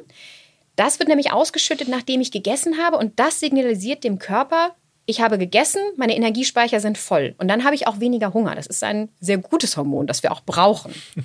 Das 0.75 0.99
wird 0.99 1.09
nämlich 1.09 1.31
ausgeschüttet, 1.31 1.87
nachdem 1.87 2.21
ich 2.21 2.31
gegessen 2.31 2.77
habe 2.77 2.97
und 2.97 3.19
das 3.19 3.39
signalisiert 3.39 4.03
dem 4.03 4.19
Körper, 4.19 4.75
ich 5.07 5.21
habe 5.21 5.39
gegessen, 5.39 5.81
meine 5.97 6.15
Energiespeicher 6.15 6.79
sind 6.79 6.99
voll 6.99 7.33
und 7.39 7.47
dann 7.47 7.63
habe 7.63 7.73
ich 7.73 7.87
auch 7.87 7.99
weniger 7.99 8.33
Hunger. 8.33 8.53
Das 8.53 8.67
ist 8.67 8.83
ein 8.83 9.09
sehr 9.19 9.39
gutes 9.39 9.75
Hormon, 9.75 10.05
das 10.05 10.21
wir 10.21 10.31
auch 10.31 10.41
brauchen. 10.41 10.93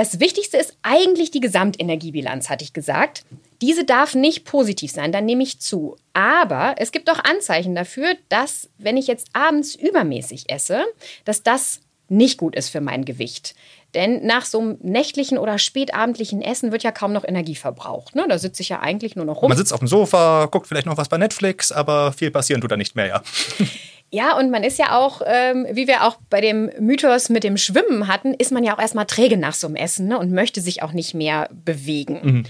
Das 0.00 0.18
Wichtigste 0.18 0.56
ist 0.56 0.78
eigentlich 0.80 1.30
die 1.30 1.40
Gesamtenergiebilanz, 1.40 2.48
hatte 2.48 2.64
ich 2.64 2.72
gesagt. 2.72 3.26
Diese 3.60 3.84
darf 3.84 4.14
nicht 4.14 4.46
positiv 4.46 4.90
sein, 4.90 5.12
dann 5.12 5.26
nehme 5.26 5.42
ich 5.42 5.60
zu. 5.60 5.94
Aber 6.14 6.76
es 6.78 6.90
gibt 6.90 7.10
auch 7.10 7.22
Anzeichen 7.22 7.74
dafür, 7.74 8.14
dass 8.30 8.70
wenn 8.78 8.96
ich 8.96 9.06
jetzt 9.06 9.28
abends 9.34 9.74
übermäßig 9.74 10.50
esse, 10.50 10.84
dass 11.26 11.42
das 11.42 11.80
nicht 12.08 12.38
gut 12.38 12.56
ist 12.56 12.70
für 12.70 12.80
mein 12.80 13.04
Gewicht. 13.04 13.54
Denn 13.92 14.24
nach 14.24 14.46
so 14.46 14.60
einem 14.60 14.78
nächtlichen 14.80 15.36
oder 15.36 15.58
spätabendlichen 15.58 16.40
Essen 16.40 16.72
wird 16.72 16.82
ja 16.82 16.92
kaum 16.92 17.12
noch 17.12 17.24
Energie 17.24 17.54
verbraucht. 17.54 18.16
Ne? 18.16 18.24
Da 18.26 18.38
sitze 18.38 18.62
ich 18.62 18.70
ja 18.70 18.80
eigentlich 18.80 19.16
nur 19.16 19.26
noch 19.26 19.42
rum. 19.42 19.50
Man 19.50 19.58
sitzt 19.58 19.74
auf 19.74 19.80
dem 19.80 19.88
Sofa, 19.88 20.46
guckt 20.46 20.66
vielleicht 20.66 20.86
noch 20.86 20.96
was 20.96 21.10
bei 21.10 21.18
Netflix, 21.18 21.72
aber 21.72 22.12
viel 22.12 22.30
passieren 22.30 22.62
tut 22.62 22.70
da 22.70 22.78
nicht 22.78 22.96
mehr, 22.96 23.06
ja. 23.06 23.22
Ja, 24.12 24.36
und 24.36 24.50
man 24.50 24.64
ist 24.64 24.78
ja 24.78 24.98
auch, 24.98 25.22
ähm, 25.24 25.66
wie 25.70 25.86
wir 25.86 26.04
auch 26.04 26.16
bei 26.30 26.40
dem 26.40 26.70
Mythos 26.80 27.28
mit 27.28 27.44
dem 27.44 27.56
Schwimmen 27.56 28.08
hatten, 28.08 28.34
ist 28.34 28.50
man 28.50 28.64
ja 28.64 28.74
auch 28.74 28.80
erstmal 28.80 29.06
träge 29.06 29.36
nach 29.36 29.54
so 29.54 29.68
einem 29.68 29.76
Essen 29.76 30.08
ne? 30.08 30.18
und 30.18 30.32
möchte 30.32 30.60
sich 30.60 30.82
auch 30.82 30.92
nicht 30.92 31.14
mehr 31.14 31.48
bewegen. 31.52 32.20
Mhm. 32.22 32.42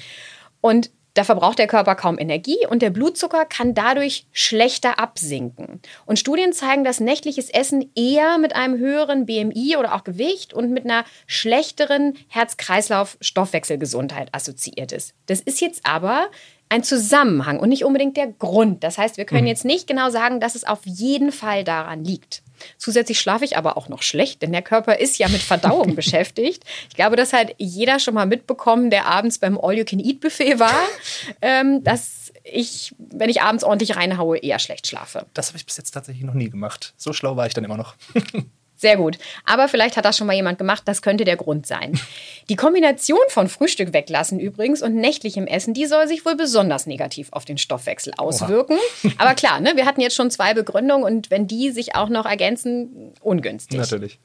Und 0.62 0.90
da 1.14 1.24
verbraucht 1.24 1.58
der 1.58 1.66
Körper 1.66 1.94
kaum 1.94 2.18
Energie 2.18 2.66
und 2.68 2.82
der 2.82 2.90
Blutzucker 2.90 3.44
kann 3.44 3.74
dadurch 3.74 4.26
schlechter 4.32 4.98
absinken. 4.98 5.80
Und 6.06 6.18
Studien 6.18 6.52
zeigen, 6.52 6.84
dass 6.84 7.00
nächtliches 7.00 7.50
Essen 7.50 7.90
eher 7.94 8.38
mit 8.38 8.54
einem 8.54 8.78
höheren 8.78 9.26
BMI 9.26 9.76
oder 9.76 9.94
auch 9.94 10.04
Gewicht 10.04 10.54
und 10.54 10.70
mit 10.70 10.84
einer 10.84 11.04
schlechteren 11.26 12.14
Herz-Kreislauf-Stoffwechselgesundheit 12.28 14.28
assoziiert 14.32 14.92
ist. 14.92 15.14
Das 15.26 15.40
ist 15.40 15.60
jetzt 15.60 15.84
aber 15.84 16.28
ein 16.68 16.84
Zusammenhang 16.84 17.58
und 17.58 17.68
nicht 17.68 17.84
unbedingt 17.84 18.16
der 18.16 18.28
Grund. 18.28 18.84
Das 18.84 18.96
heißt, 18.96 19.16
wir 19.16 19.24
können 19.24 19.42
mhm. 19.42 19.48
jetzt 19.48 19.64
nicht 19.64 19.88
genau 19.88 20.10
sagen, 20.10 20.40
dass 20.40 20.54
es 20.54 20.64
auf 20.64 20.80
jeden 20.84 21.32
Fall 21.32 21.64
daran 21.64 22.04
liegt. 22.04 22.42
Zusätzlich 22.78 23.20
schlafe 23.20 23.44
ich 23.44 23.56
aber 23.56 23.76
auch 23.76 23.88
noch 23.88 24.02
schlecht, 24.02 24.42
denn 24.42 24.52
der 24.52 24.62
Körper 24.62 24.98
ist 24.98 25.18
ja 25.18 25.28
mit 25.28 25.42
Verdauung 25.42 25.94
beschäftigt. 25.96 26.64
Ich 26.88 26.96
glaube, 26.96 27.16
das 27.16 27.32
hat 27.32 27.54
jeder 27.58 27.98
schon 27.98 28.14
mal 28.14 28.26
mitbekommen, 28.26 28.90
der 28.90 29.06
abends 29.06 29.38
beim 29.38 29.58
All-You-Can-Eat-Buffet 29.58 30.58
war, 30.58 30.82
ähm, 31.42 31.82
dass 31.84 32.32
ich, 32.44 32.94
wenn 32.98 33.30
ich 33.30 33.42
abends 33.42 33.64
ordentlich 33.64 33.96
reinhaue, 33.96 34.38
eher 34.38 34.58
schlecht 34.58 34.86
schlafe. 34.86 35.26
Das 35.34 35.48
habe 35.48 35.58
ich 35.58 35.66
bis 35.66 35.76
jetzt 35.76 35.90
tatsächlich 35.92 36.24
noch 36.24 36.34
nie 36.34 36.50
gemacht. 36.50 36.94
So 36.96 37.12
schlau 37.12 37.36
war 37.36 37.46
ich 37.46 37.54
dann 37.54 37.64
immer 37.64 37.76
noch. 37.76 37.94
Sehr 38.80 38.96
gut. 38.96 39.18
Aber 39.44 39.68
vielleicht 39.68 39.98
hat 39.98 40.06
das 40.06 40.16
schon 40.16 40.26
mal 40.26 40.32
jemand 40.32 40.56
gemacht. 40.56 40.84
Das 40.86 41.02
könnte 41.02 41.26
der 41.26 41.36
Grund 41.36 41.66
sein. 41.66 42.00
Die 42.48 42.56
Kombination 42.56 43.18
von 43.28 43.46
Frühstück 43.50 43.92
weglassen 43.92 44.40
übrigens 44.40 44.80
und 44.80 44.94
nächtlichem 44.94 45.46
Essen, 45.46 45.74
die 45.74 45.84
soll 45.84 46.08
sich 46.08 46.24
wohl 46.24 46.34
besonders 46.34 46.86
negativ 46.86 47.28
auf 47.32 47.44
den 47.44 47.58
Stoffwechsel 47.58 48.14
auswirken. 48.16 48.78
Oha. 49.04 49.12
Aber 49.18 49.34
klar, 49.34 49.60
ne, 49.60 49.72
wir 49.74 49.84
hatten 49.84 50.00
jetzt 50.00 50.16
schon 50.16 50.30
zwei 50.30 50.54
Begründungen 50.54 51.04
und 51.04 51.30
wenn 51.30 51.46
die 51.46 51.72
sich 51.72 51.94
auch 51.94 52.08
noch 52.08 52.24
ergänzen, 52.24 53.12
ungünstig. 53.20 53.78
Natürlich. 53.78 54.18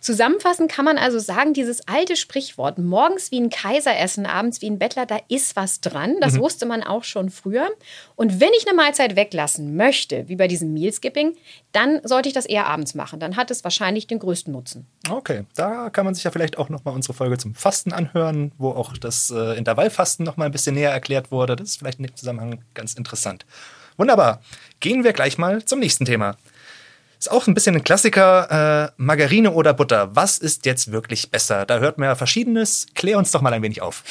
Zusammenfassend 0.00 0.70
kann 0.70 0.84
man 0.84 0.98
also 0.98 1.18
sagen, 1.18 1.52
dieses 1.52 1.86
alte 1.88 2.16
Sprichwort, 2.16 2.78
morgens 2.78 3.30
wie 3.30 3.40
ein 3.40 3.50
Kaiser 3.50 3.98
essen, 3.98 4.26
abends 4.26 4.62
wie 4.62 4.70
ein 4.70 4.78
Bettler, 4.78 5.06
da 5.06 5.18
ist 5.28 5.56
was 5.56 5.80
dran. 5.80 6.16
Das 6.20 6.34
mhm. 6.34 6.40
wusste 6.40 6.66
man 6.66 6.82
auch 6.82 7.04
schon 7.04 7.30
früher. 7.30 7.68
Und 8.14 8.40
wenn 8.40 8.50
ich 8.58 8.68
eine 8.68 8.76
Mahlzeit 8.76 9.16
weglassen 9.16 9.76
möchte, 9.76 10.28
wie 10.28 10.36
bei 10.36 10.48
diesem 10.48 10.72
Mealskipping, 10.72 11.36
dann 11.72 12.00
sollte 12.04 12.28
ich 12.28 12.34
das 12.34 12.46
eher 12.46 12.66
abends 12.66 12.94
machen. 12.94 13.20
Dann 13.20 13.36
hat 13.36 13.50
es 13.50 13.64
wahrscheinlich 13.64 14.06
den 14.06 14.18
größten 14.18 14.52
Nutzen. 14.52 14.86
Okay, 15.10 15.44
da 15.54 15.90
kann 15.90 16.04
man 16.04 16.14
sich 16.14 16.24
ja 16.24 16.30
vielleicht 16.30 16.58
auch 16.58 16.68
nochmal 16.68 16.94
unsere 16.94 17.14
Folge 17.14 17.38
zum 17.38 17.54
Fasten 17.54 17.92
anhören, 17.92 18.52
wo 18.58 18.70
auch 18.70 18.96
das 18.96 19.30
äh, 19.30 19.56
Intervallfasten 19.56 20.24
nochmal 20.24 20.46
ein 20.46 20.52
bisschen 20.52 20.74
näher 20.74 20.90
erklärt 20.92 21.30
wurde. 21.30 21.56
Das 21.56 21.70
ist 21.70 21.76
vielleicht 21.78 21.98
in 21.98 22.06
dem 22.06 22.16
Zusammenhang 22.16 22.60
ganz 22.74 22.94
interessant. 22.94 23.46
Wunderbar. 23.96 24.40
Gehen 24.80 25.04
wir 25.04 25.12
gleich 25.12 25.38
mal 25.38 25.64
zum 25.64 25.80
nächsten 25.80 26.04
Thema. 26.04 26.36
Ist 27.18 27.30
auch 27.30 27.46
ein 27.46 27.54
bisschen 27.54 27.74
ein 27.74 27.84
Klassiker. 27.84 28.90
Äh, 28.90 28.92
Margarine 28.96 29.52
oder 29.52 29.72
Butter. 29.74 30.14
Was 30.14 30.38
ist 30.38 30.66
jetzt 30.66 30.92
wirklich 30.92 31.30
besser? 31.30 31.64
Da 31.66 31.78
hört 31.78 31.98
man 31.98 32.08
ja 32.08 32.14
Verschiedenes. 32.14 32.86
Klär 32.94 33.18
uns 33.18 33.30
doch 33.30 33.40
mal 33.40 33.52
ein 33.52 33.62
wenig 33.62 33.82
auf. 33.82 34.04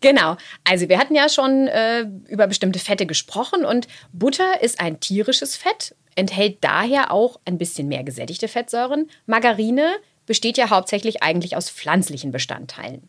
Genau. 0.00 0.36
Also 0.64 0.88
wir 0.88 0.98
hatten 0.98 1.14
ja 1.14 1.28
schon 1.28 1.68
äh, 1.68 2.00
über 2.28 2.46
bestimmte 2.46 2.78
Fette 2.78 3.06
gesprochen 3.06 3.64
und 3.64 3.86
Butter 4.12 4.60
ist 4.62 4.80
ein 4.80 4.98
tierisches 5.00 5.56
Fett, 5.56 5.94
enthält 6.16 6.58
daher 6.62 7.12
auch 7.12 7.38
ein 7.44 7.58
bisschen 7.58 7.88
mehr 7.88 8.02
gesättigte 8.02 8.48
Fettsäuren. 8.48 9.08
Margarine 9.26 9.96
besteht 10.26 10.58
ja 10.58 10.70
hauptsächlich 10.70 11.22
eigentlich 11.22 11.56
aus 11.56 11.70
pflanzlichen 11.70 12.32
Bestandteilen. 12.32 13.08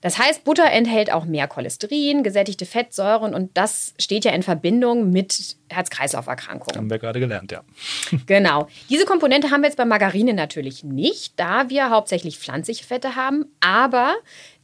Das 0.00 0.18
heißt, 0.18 0.44
Butter 0.44 0.70
enthält 0.70 1.12
auch 1.12 1.24
mehr 1.24 1.48
Cholesterin, 1.48 2.22
gesättigte 2.22 2.66
Fettsäuren 2.66 3.34
und 3.34 3.56
das 3.56 3.94
steht 3.98 4.24
ja 4.24 4.32
in 4.32 4.42
Verbindung 4.42 5.10
mit 5.10 5.56
Herz-Kreislauf-Erkrankungen. 5.68 6.76
Haben 6.76 6.90
wir 6.90 6.98
gerade 6.98 7.20
gelernt, 7.20 7.52
ja. 7.52 7.62
genau. 8.26 8.68
Diese 8.88 9.04
Komponente 9.04 9.50
haben 9.50 9.62
wir 9.62 9.68
jetzt 9.68 9.76
bei 9.76 9.84
Margarine 9.84 10.34
natürlich 10.34 10.84
nicht, 10.84 11.34
da 11.36 11.68
wir 11.68 11.90
hauptsächlich 11.90 12.38
pflanzliche 12.38 12.84
Fette 12.84 13.16
haben. 13.16 13.46
Aber 13.60 14.14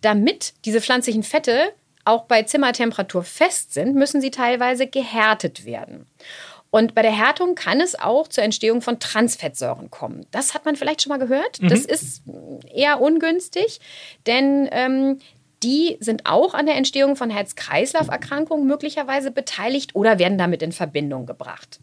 damit 0.00 0.54
diese 0.64 0.80
pflanzlichen 0.80 1.22
Fette 1.22 1.72
auch 2.04 2.24
bei 2.24 2.42
Zimmertemperatur 2.42 3.22
fest 3.22 3.72
sind, 3.72 3.94
müssen 3.94 4.20
sie 4.20 4.30
teilweise 4.30 4.86
gehärtet 4.86 5.64
werden. 5.64 6.06
Und 6.74 6.96
bei 6.96 7.02
der 7.02 7.16
Härtung 7.16 7.54
kann 7.54 7.80
es 7.80 7.96
auch 7.96 8.26
zur 8.26 8.42
Entstehung 8.42 8.82
von 8.82 8.98
Transfettsäuren 8.98 9.92
kommen. 9.92 10.26
Das 10.32 10.54
hat 10.54 10.64
man 10.64 10.74
vielleicht 10.74 11.02
schon 11.02 11.10
mal 11.10 11.24
gehört. 11.24 11.62
Mhm. 11.62 11.68
Das 11.68 11.84
ist 11.84 12.24
eher 12.74 13.00
ungünstig, 13.00 13.78
denn 14.26 14.68
ähm, 14.72 15.20
die 15.62 15.96
sind 16.00 16.26
auch 16.26 16.52
an 16.52 16.66
der 16.66 16.74
Entstehung 16.74 17.14
von 17.14 17.30
Herz-Kreislauf-Erkrankungen 17.30 18.66
möglicherweise 18.66 19.30
beteiligt 19.30 19.94
oder 19.94 20.18
werden 20.18 20.36
damit 20.36 20.62
in 20.62 20.72
Verbindung 20.72 21.26
gebracht. 21.26 21.78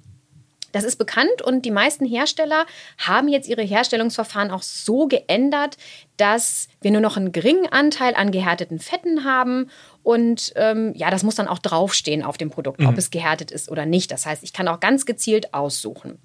Das 0.73 0.83
ist 0.83 0.97
bekannt 0.97 1.41
und 1.41 1.63
die 1.63 1.71
meisten 1.71 2.05
Hersteller 2.05 2.65
haben 2.97 3.29
jetzt 3.29 3.47
ihre 3.47 3.61
Herstellungsverfahren 3.61 4.51
auch 4.51 4.61
so 4.61 5.07
geändert, 5.07 5.77
dass 6.17 6.67
wir 6.81 6.91
nur 6.91 7.01
noch 7.01 7.15
einen 7.15 7.31
geringen 7.31 7.67
Anteil 7.67 8.15
an 8.15 8.31
gehärteten 8.31 8.79
Fetten 8.79 9.23
haben. 9.23 9.69
Und 10.03 10.53
ähm, 10.55 10.93
ja, 10.95 11.11
das 11.11 11.23
muss 11.23 11.35
dann 11.35 11.47
auch 11.47 11.59
draufstehen 11.59 12.23
auf 12.23 12.37
dem 12.37 12.49
Produkt, 12.49 12.79
mhm. 12.79 12.87
ob 12.87 12.97
es 12.97 13.11
gehärtet 13.11 13.51
ist 13.51 13.69
oder 13.69 13.85
nicht. 13.85 14.11
Das 14.11 14.25
heißt, 14.25 14.43
ich 14.43 14.53
kann 14.53 14.67
auch 14.67 14.79
ganz 14.79 15.05
gezielt 15.05 15.53
aussuchen. 15.53 16.17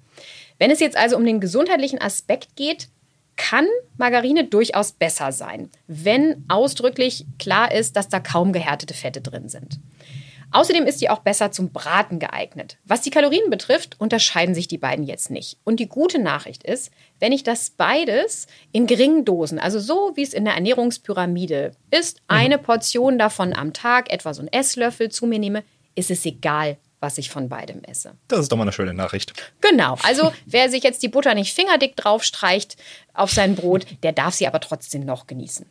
Wenn 0.57 0.71
es 0.71 0.79
jetzt 0.79 0.97
also 0.97 1.15
um 1.15 1.25
den 1.25 1.39
gesundheitlichen 1.39 2.01
Aspekt 2.01 2.55
geht, 2.55 2.89
kann 3.35 3.67
Margarine 3.97 4.45
durchaus 4.45 4.91
besser 4.91 5.31
sein, 5.31 5.69
wenn 5.85 6.43
ausdrücklich 6.47 7.25
klar 7.37 7.71
ist, 7.71 7.95
dass 7.95 8.09
da 8.09 8.19
kaum 8.19 8.51
gehärtete 8.51 8.95
Fette 8.95 9.21
drin 9.21 9.47
sind. 9.47 9.79
Außerdem 10.51 10.85
ist 10.85 11.01
die 11.01 11.09
auch 11.09 11.19
besser 11.19 11.51
zum 11.51 11.71
Braten 11.71 12.19
geeignet. 12.19 12.77
Was 12.85 13.01
die 13.01 13.09
Kalorien 13.09 13.49
betrifft, 13.49 13.99
unterscheiden 13.99 14.55
sich 14.55 14.67
die 14.67 14.77
beiden 14.77 15.05
jetzt 15.05 15.29
nicht. 15.29 15.57
Und 15.63 15.79
die 15.79 15.89
gute 15.89 16.19
Nachricht 16.19 16.63
ist, 16.63 16.91
wenn 17.19 17.31
ich 17.31 17.43
das 17.43 17.69
beides 17.69 18.47
in 18.71 18.87
geringen 18.87 19.25
Dosen, 19.25 19.59
also 19.59 19.79
so 19.79 20.13
wie 20.15 20.23
es 20.23 20.33
in 20.33 20.45
der 20.45 20.53
Ernährungspyramide 20.53 21.71
ist, 21.91 22.17
mhm. 22.21 22.23
eine 22.27 22.57
Portion 22.57 23.19
davon 23.19 23.53
am 23.53 23.73
Tag, 23.73 24.11
etwa 24.11 24.33
so 24.33 24.41
ein 24.41 24.51
Esslöffel 24.51 25.09
zu 25.09 25.25
mir 25.25 25.39
nehme, 25.39 25.63
ist 25.95 26.11
es 26.11 26.25
egal, 26.25 26.77
was 26.99 27.17
ich 27.17 27.29
von 27.29 27.49
beidem 27.49 27.83
esse. 27.83 28.13
Das 28.27 28.39
ist 28.39 28.51
doch 28.51 28.57
mal 28.57 28.63
eine 28.63 28.71
schöne 28.71 28.93
Nachricht. 28.93 29.33
Genau. 29.61 29.97
Also 30.03 30.33
wer 30.45 30.69
sich 30.69 30.83
jetzt 30.83 31.03
die 31.03 31.09
Butter 31.09 31.35
nicht 31.35 31.53
fingerdick 31.53 31.95
draufstreicht 31.95 32.77
auf 33.13 33.31
sein 33.31 33.55
Brot, 33.55 33.85
der 34.03 34.11
darf 34.11 34.33
sie 34.33 34.47
aber 34.47 34.59
trotzdem 34.59 35.05
noch 35.05 35.27
genießen. 35.27 35.65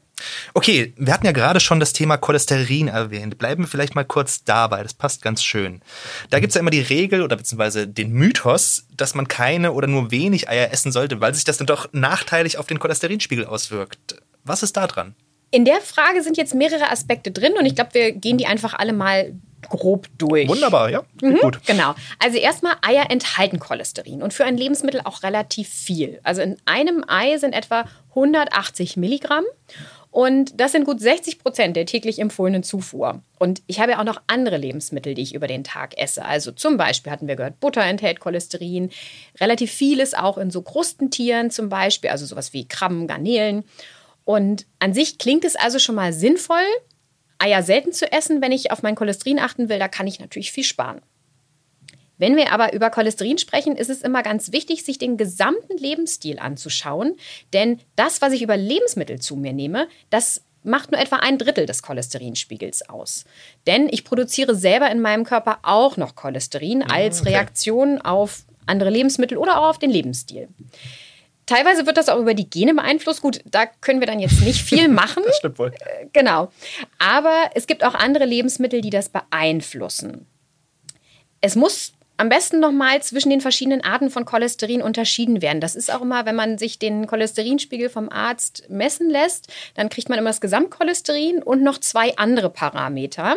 Okay, 0.54 0.94
wir 0.96 1.12
hatten 1.12 1.26
ja 1.26 1.32
gerade 1.32 1.60
schon 1.60 1.78
das 1.78 1.92
Thema 1.92 2.16
Cholesterin 2.16 2.88
erwähnt. 2.88 3.38
Bleiben 3.38 3.64
wir 3.64 3.68
vielleicht 3.68 3.94
mal 3.94 4.04
kurz 4.04 4.44
dabei. 4.44 4.82
Das 4.82 4.94
passt 4.94 5.20
ganz 5.20 5.42
schön. 5.42 5.82
Da 6.30 6.40
gibt 6.40 6.50
es 6.50 6.54
ja 6.54 6.60
immer 6.60 6.70
die 6.70 6.80
Regel 6.80 7.22
oder 7.22 7.36
beziehungsweise 7.36 7.86
den 7.86 8.12
Mythos, 8.12 8.86
dass 8.96 9.14
man 9.14 9.28
keine 9.28 9.72
oder 9.72 9.88
nur 9.88 10.10
wenig 10.10 10.48
Eier 10.48 10.72
essen 10.72 10.90
sollte, 10.90 11.20
weil 11.20 11.34
sich 11.34 11.44
das 11.44 11.58
dann 11.58 11.66
doch 11.66 11.88
nachteilig 11.92 12.56
auf 12.56 12.66
den 12.66 12.78
Cholesterinspiegel 12.78 13.44
auswirkt. 13.44 14.16
Was 14.44 14.62
ist 14.62 14.76
da 14.76 14.86
dran? 14.86 15.14
In 15.50 15.64
der 15.64 15.80
Frage 15.80 16.22
sind 16.22 16.36
jetzt 16.36 16.54
mehrere 16.54 16.90
Aspekte 16.90 17.30
drin 17.30 17.54
und 17.58 17.66
ich 17.66 17.74
glaube, 17.74 17.94
wir 17.94 18.12
gehen 18.12 18.38
die 18.38 18.46
einfach 18.46 18.74
alle 18.74 18.92
mal 18.92 19.32
grob 19.68 20.06
durch. 20.18 20.48
Wunderbar, 20.48 20.90
ja. 20.90 21.04
Mhm, 21.20 21.38
gut. 21.38 21.66
Genau. 21.66 21.94
Also 22.18 22.38
erstmal, 22.38 22.74
Eier 22.82 23.10
enthalten 23.10 23.58
Cholesterin 23.58 24.22
und 24.22 24.32
für 24.32 24.44
ein 24.44 24.56
Lebensmittel 24.56 25.00
auch 25.04 25.22
relativ 25.22 25.68
viel. 25.68 26.20
Also 26.22 26.42
in 26.42 26.56
einem 26.66 27.04
Ei 27.06 27.36
sind 27.38 27.52
etwa 27.52 27.84
180 28.10 28.96
Milligramm. 28.96 29.44
Und 30.10 30.58
das 30.58 30.72
sind 30.72 30.86
gut 30.86 30.98
60 30.98 31.40
Prozent 31.40 31.76
der 31.76 31.84
täglich 31.84 32.20
empfohlenen 32.20 32.62
Zufuhr. 32.62 33.20
Und 33.38 33.60
ich 33.66 33.80
habe 33.80 33.92
ja 33.92 34.00
auch 34.00 34.04
noch 34.04 34.22
andere 34.28 34.56
Lebensmittel, 34.56 35.12
die 35.12 35.20
ich 35.20 35.34
über 35.34 35.46
den 35.46 35.62
Tag 35.62 35.98
esse. 35.98 36.24
Also 36.24 36.52
zum 36.52 36.78
Beispiel 36.78 37.12
hatten 37.12 37.28
wir 37.28 37.36
gehört, 37.36 37.60
Butter 37.60 37.82
enthält 37.82 38.18
Cholesterin. 38.18 38.88
Relativ 39.38 39.70
vieles 39.70 40.14
auch 40.14 40.38
in 40.38 40.50
so 40.50 40.62
Krustentieren 40.62 41.50
zum 41.50 41.68
Beispiel, 41.68 42.08
also 42.08 42.24
sowas 42.24 42.54
wie 42.54 42.66
Krabben, 42.66 43.06
Garnelen. 43.06 43.64
Und 44.26 44.66
an 44.80 44.92
sich 44.92 45.18
klingt 45.18 45.44
es 45.44 45.54
also 45.54 45.78
schon 45.78 45.94
mal 45.94 46.12
sinnvoll, 46.12 46.66
Eier 47.38 47.62
selten 47.62 47.92
zu 47.92 48.10
essen, 48.10 48.42
wenn 48.42 48.50
ich 48.50 48.72
auf 48.72 48.82
mein 48.82 48.96
Cholesterin 48.96 49.38
achten 49.38 49.68
will. 49.68 49.78
Da 49.78 49.86
kann 49.86 50.08
ich 50.08 50.18
natürlich 50.18 50.50
viel 50.50 50.64
sparen. 50.64 51.00
Wenn 52.18 52.34
wir 52.34 52.50
aber 52.50 52.72
über 52.72 52.90
Cholesterin 52.90 53.38
sprechen, 53.38 53.76
ist 53.76 53.88
es 53.90 54.02
immer 54.02 54.24
ganz 54.24 54.50
wichtig, 54.50 54.84
sich 54.84 54.98
den 54.98 55.16
gesamten 55.16 55.76
Lebensstil 55.76 56.40
anzuschauen. 56.40 57.16
Denn 57.52 57.78
das, 57.94 58.20
was 58.20 58.32
ich 58.32 58.42
über 58.42 58.56
Lebensmittel 58.56 59.20
zu 59.20 59.36
mir 59.36 59.52
nehme, 59.52 59.86
das 60.10 60.42
macht 60.64 60.90
nur 60.90 61.00
etwa 61.00 61.16
ein 61.16 61.38
Drittel 61.38 61.66
des 61.66 61.82
Cholesterinspiegels 61.82 62.88
aus. 62.88 63.26
Denn 63.68 63.88
ich 63.88 64.02
produziere 64.02 64.56
selber 64.56 64.90
in 64.90 65.00
meinem 65.00 65.22
Körper 65.22 65.60
auch 65.62 65.96
noch 65.96 66.16
Cholesterin 66.16 66.82
als 66.82 67.20
okay. 67.20 67.30
Reaktion 67.30 68.00
auf 68.00 68.44
andere 68.66 68.90
Lebensmittel 68.90 69.38
oder 69.38 69.60
auch 69.60 69.68
auf 69.68 69.78
den 69.78 69.90
Lebensstil. 69.90 70.48
Teilweise 71.46 71.86
wird 71.86 71.96
das 71.96 72.08
auch 72.08 72.18
über 72.18 72.34
die 72.34 72.50
Gene 72.50 72.74
beeinflusst. 72.74 73.22
Gut, 73.22 73.40
da 73.44 73.66
können 73.66 74.00
wir 74.00 74.06
dann 74.06 74.18
jetzt 74.18 74.42
nicht 74.42 74.62
viel 74.62 74.88
machen. 75.02 75.22
Das 75.24 75.38
stimmt 75.38 75.58
wohl. 75.58 75.72
Genau. 76.12 76.50
Aber 76.98 77.50
es 77.54 77.66
gibt 77.66 77.84
auch 77.84 77.94
andere 77.94 78.24
Lebensmittel, 78.24 78.80
die 78.80 78.90
das 78.90 79.08
beeinflussen. 79.08 80.26
Es 81.40 81.54
muss 81.54 81.92
am 82.16 82.28
besten 82.28 82.60
nochmal 82.60 83.02
zwischen 83.02 83.30
den 83.30 83.40
verschiedenen 83.40 83.84
Arten 83.84 84.10
von 84.10 84.24
Cholesterin 84.24 84.82
unterschieden 84.82 85.42
werden. 85.42 85.60
Das 85.60 85.76
ist 85.76 85.92
auch 85.92 86.02
immer, 86.02 86.24
wenn 86.26 86.34
man 86.34 86.58
sich 86.58 86.78
den 86.78 87.06
Cholesterinspiegel 87.06 87.90
vom 87.90 88.08
Arzt 88.08 88.64
messen 88.68 89.10
lässt, 89.10 89.52
dann 89.74 89.88
kriegt 89.88 90.08
man 90.08 90.18
immer 90.18 90.30
das 90.30 90.40
Gesamtcholesterin 90.40 91.42
und 91.42 91.62
noch 91.62 91.78
zwei 91.78 92.16
andere 92.16 92.50
Parameter, 92.50 93.36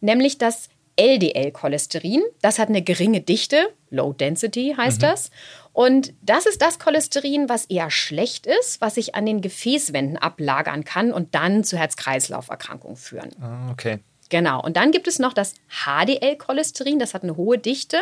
nämlich 0.00 0.38
das 0.38 0.68
LDL-Cholesterin. 0.98 2.22
Das 2.40 2.58
hat 2.58 2.68
eine 2.68 2.82
geringe 2.82 3.20
Dichte, 3.20 3.68
Low 3.90 4.12
Density 4.12 4.74
heißt 4.76 5.02
mhm. 5.02 5.06
das. 5.06 5.30
Und 5.76 6.14
das 6.22 6.46
ist 6.46 6.62
das 6.62 6.78
Cholesterin, 6.78 7.50
was 7.50 7.66
eher 7.66 7.90
schlecht 7.90 8.46
ist, 8.46 8.80
was 8.80 8.94
sich 8.94 9.14
an 9.14 9.26
den 9.26 9.42
Gefäßwänden 9.42 10.16
ablagern 10.16 10.84
kann 10.84 11.12
und 11.12 11.34
dann 11.34 11.64
zu 11.64 11.76
Herz-Kreislauf-Erkrankungen 11.76 12.96
führen. 12.96 13.28
Ah, 13.42 13.70
okay. 13.72 13.98
Genau. 14.30 14.62
Und 14.62 14.78
dann 14.78 14.90
gibt 14.90 15.06
es 15.06 15.18
noch 15.18 15.34
das 15.34 15.52
HDL-Cholesterin, 15.68 16.98
das 16.98 17.12
hat 17.12 17.24
eine 17.24 17.36
hohe 17.36 17.58
Dichte. 17.58 17.98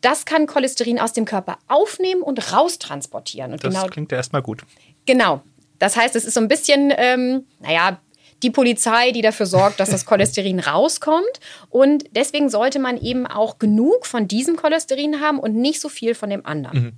Das 0.00 0.24
kann 0.24 0.46
Cholesterin 0.46 0.98
aus 0.98 1.12
dem 1.12 1.26
Körper 1.26 1.58
aufnehmen 1.68 2.22
und 2.22 2.50
raustransportieren. 2.50 3.52
Und 3.52 3.62
das 3.62 3.74
genau, 3.74 3.88
klingt 3.88 4.10
ja 4.10 4.16
erstmal 4.16 4.40
gut. 4.40 4.62
Genau. 5.04 5.42
Das 5.78 5.94
heißt, 5.94 6.16
es 6.16 6.24
ist 6.24 6.32
so 6.32 6.40
ein 6.40 6.48
bisschen, 6.48 6.90
ähm, 6.96 7.44
naja, 7.60 8.00
die 8.42 8.50
Polizei, 8.50 9.12
die 9.12 9.22
dafür 9.22 9.46
sorgt, 9.46 9.80
dass 9.80 9.90
das 9.90 10.06
Cholesterin 10.06 10.60
rauskommt. 10.60 11.40
Und 11.70 12.04
deswegen 12.12 12.48
sollte 12.48 12.78
man 12.78 13.00
eben 13.00 13.26
auch 13.26 13.58
genug 13.58 14.06
von 14.06 14.28
diesem 14.28 14.56
Cholesterin 14.56 15.20
haben 15.20 15.38
und 15.38 15.54
nicht 15.54 15.80
so 15.80 15.88
viel 15.88 16.14
von 16.14 16.30
dem 16.30 16.44
anderen. 16.44 16.78
Mhm. 16.78 16.92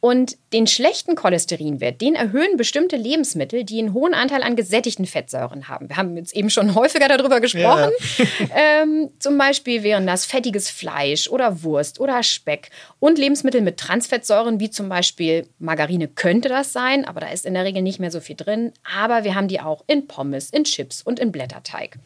Und 0.00 0.38
den 0.54 0.66
schlechten 0.66 1.14
Cholesterinwert, 1.14 2.00
den 2.00 2.14
erhöhen 2.14 2.56
bestimmte 2.56 2.96
Lebensmittel, 2.96 3.64
die 3.64 3.78
einen 3.78 3.92
hohen 3.92 4.14
Anteil 4.14 4.42
an 4.42 4.56
gesättigten 4.56 5.04
Fettsäuren 5.04 5.68
haben. 5.68 5.90
Wir 5.90 5.98
haben 5.98 6.16
jetzt 6.16 6.34
eben 6.34 6.48
schon 6.48 6.74
häufiger 6.74 7.06
darüber 7.06 7.40
gesprochen. 7.40 7.90
Ja. 8.16 8.24
ähm, 8.82 9.10
zum 9.18 9.36
Beispiel 9.36 9.82
wären 9.82 10.06
das 10.06 10.24
fettiges 10.24 10.70
Fleisch 10.70 11.28
oder 11.28 11.62
Wurst 11.62 12.00
oder 12.00 12.22
Speck 12.22 12.70
und 12.98 13.18
Lebensmittel 13.18 13.60
mit 13.60 13.76
Transfettsäuren, 13.76 14.58
wie 14.58 14.70
zum 14.70 14.88
Beispiel 14.88 15.46
Margarine 15.58 16.08
könnte 16.08 16.48
das 16.48 16.72
sein, 16.72 17.04
aber 17.04 17.20
da 17.20 17.28
ist 17.28 17.44
in 17.44 17.52
der 17.52 17.64
Regel 17.64 17.82
nicht 17.82 18.00
mehr 18.00 18.10
so 18.10 18.20
viel 18.20 18.36
drin. 18.36 18.72
Aber 18.98 19.24
wir 19.24 19.34
haben 19.34 19.48
die 19.48 19.60
auch 19.60 19.84
in 19.86 20.06
Pommes, 20.06 20.48
in 20.48 20.64
Chips 20.64 21.02
und 21.02 21.20
in 21.20 21.30
Blätterteig. 21.30 21.98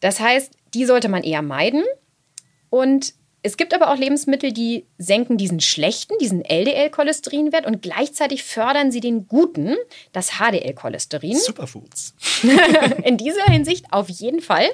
Das 0.00 0.18
heißt, 0.18 0.52
die 0.74 0.84
sollte 0.84 1.08
man 1.08 1.22
eher 1.22 1.42
meiden. 1.42 1.84
Und 2.70 3.14
es 3.44 3.58
gibt 3.58 3.74
aber 3.74 3.92
auch 3.92 3.98
Lebensmittel, 3.98 4.52
die 4.52 4.86
senken 4.96 5.36
diesen 5.36 5.60
schlechten, 5.60 6.14
diesen 6.18 6.42
LDL-Cholesterinwert 6.42 7.66
und 7.66 7.82
gleichzeitig 7.82 8.42
fördern 8.42 8.90
sie 8.90 9.00
den 9.00 9.28
guten, 9.28 9.76
das 10.12 10.38
HDL-Cholesterin. 10.38 11.36
Superfoods. 11.36 12.14
In 13.04 13.18
dieser 13.18 13.44
Hinsicht 13.44 13.92
auf 13.92 14.08
jeden 14.08 14.40
Fall. 14.40 14.64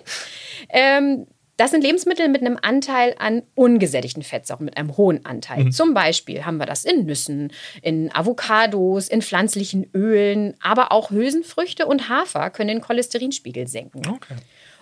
Ähm, 0.69 1.27
das 1.57 1.73
sind 1.73 1.83
Lebensmittel 1.83 2.29
mit 2.29 2.43
einem 2.43 2.59
Anteil 2.62 3.17
an 3.19 3.43
ungesättigten 3.57 4.23
Fettsäuren, 4.23 4.65
mit 4.65 4.77
einem 4.77 4.97
hohen 4.97 5.27
Anteil. 5.27 5.65
Mhm. 5.65 5.73
Zum 5.73 5.93
Beispiel 5.93 6.47
haben 6.47 6.59
wir 6.59 6.65
das 6.65 6.85
in 6.85 7.07
Nüssen, 7.07 7.53
in 7.83 8.15
Avocados, 8.15 9.09
in 9.09 9.21
pflanzlichen 9.21 9.91
Ölen, 9.93 10.55
aber 10.62 10.93
auch 10.93 11.11
Hülsenfrüchte 11.11 11.87
und 11.87 12.09
Hafer 12.09 12.50
können 12.50 12.69
den 12.69 12.81
Cholesterinspiegel 12.81 13.67
senken. 13.67 14.07
Okay. 14.07 14.37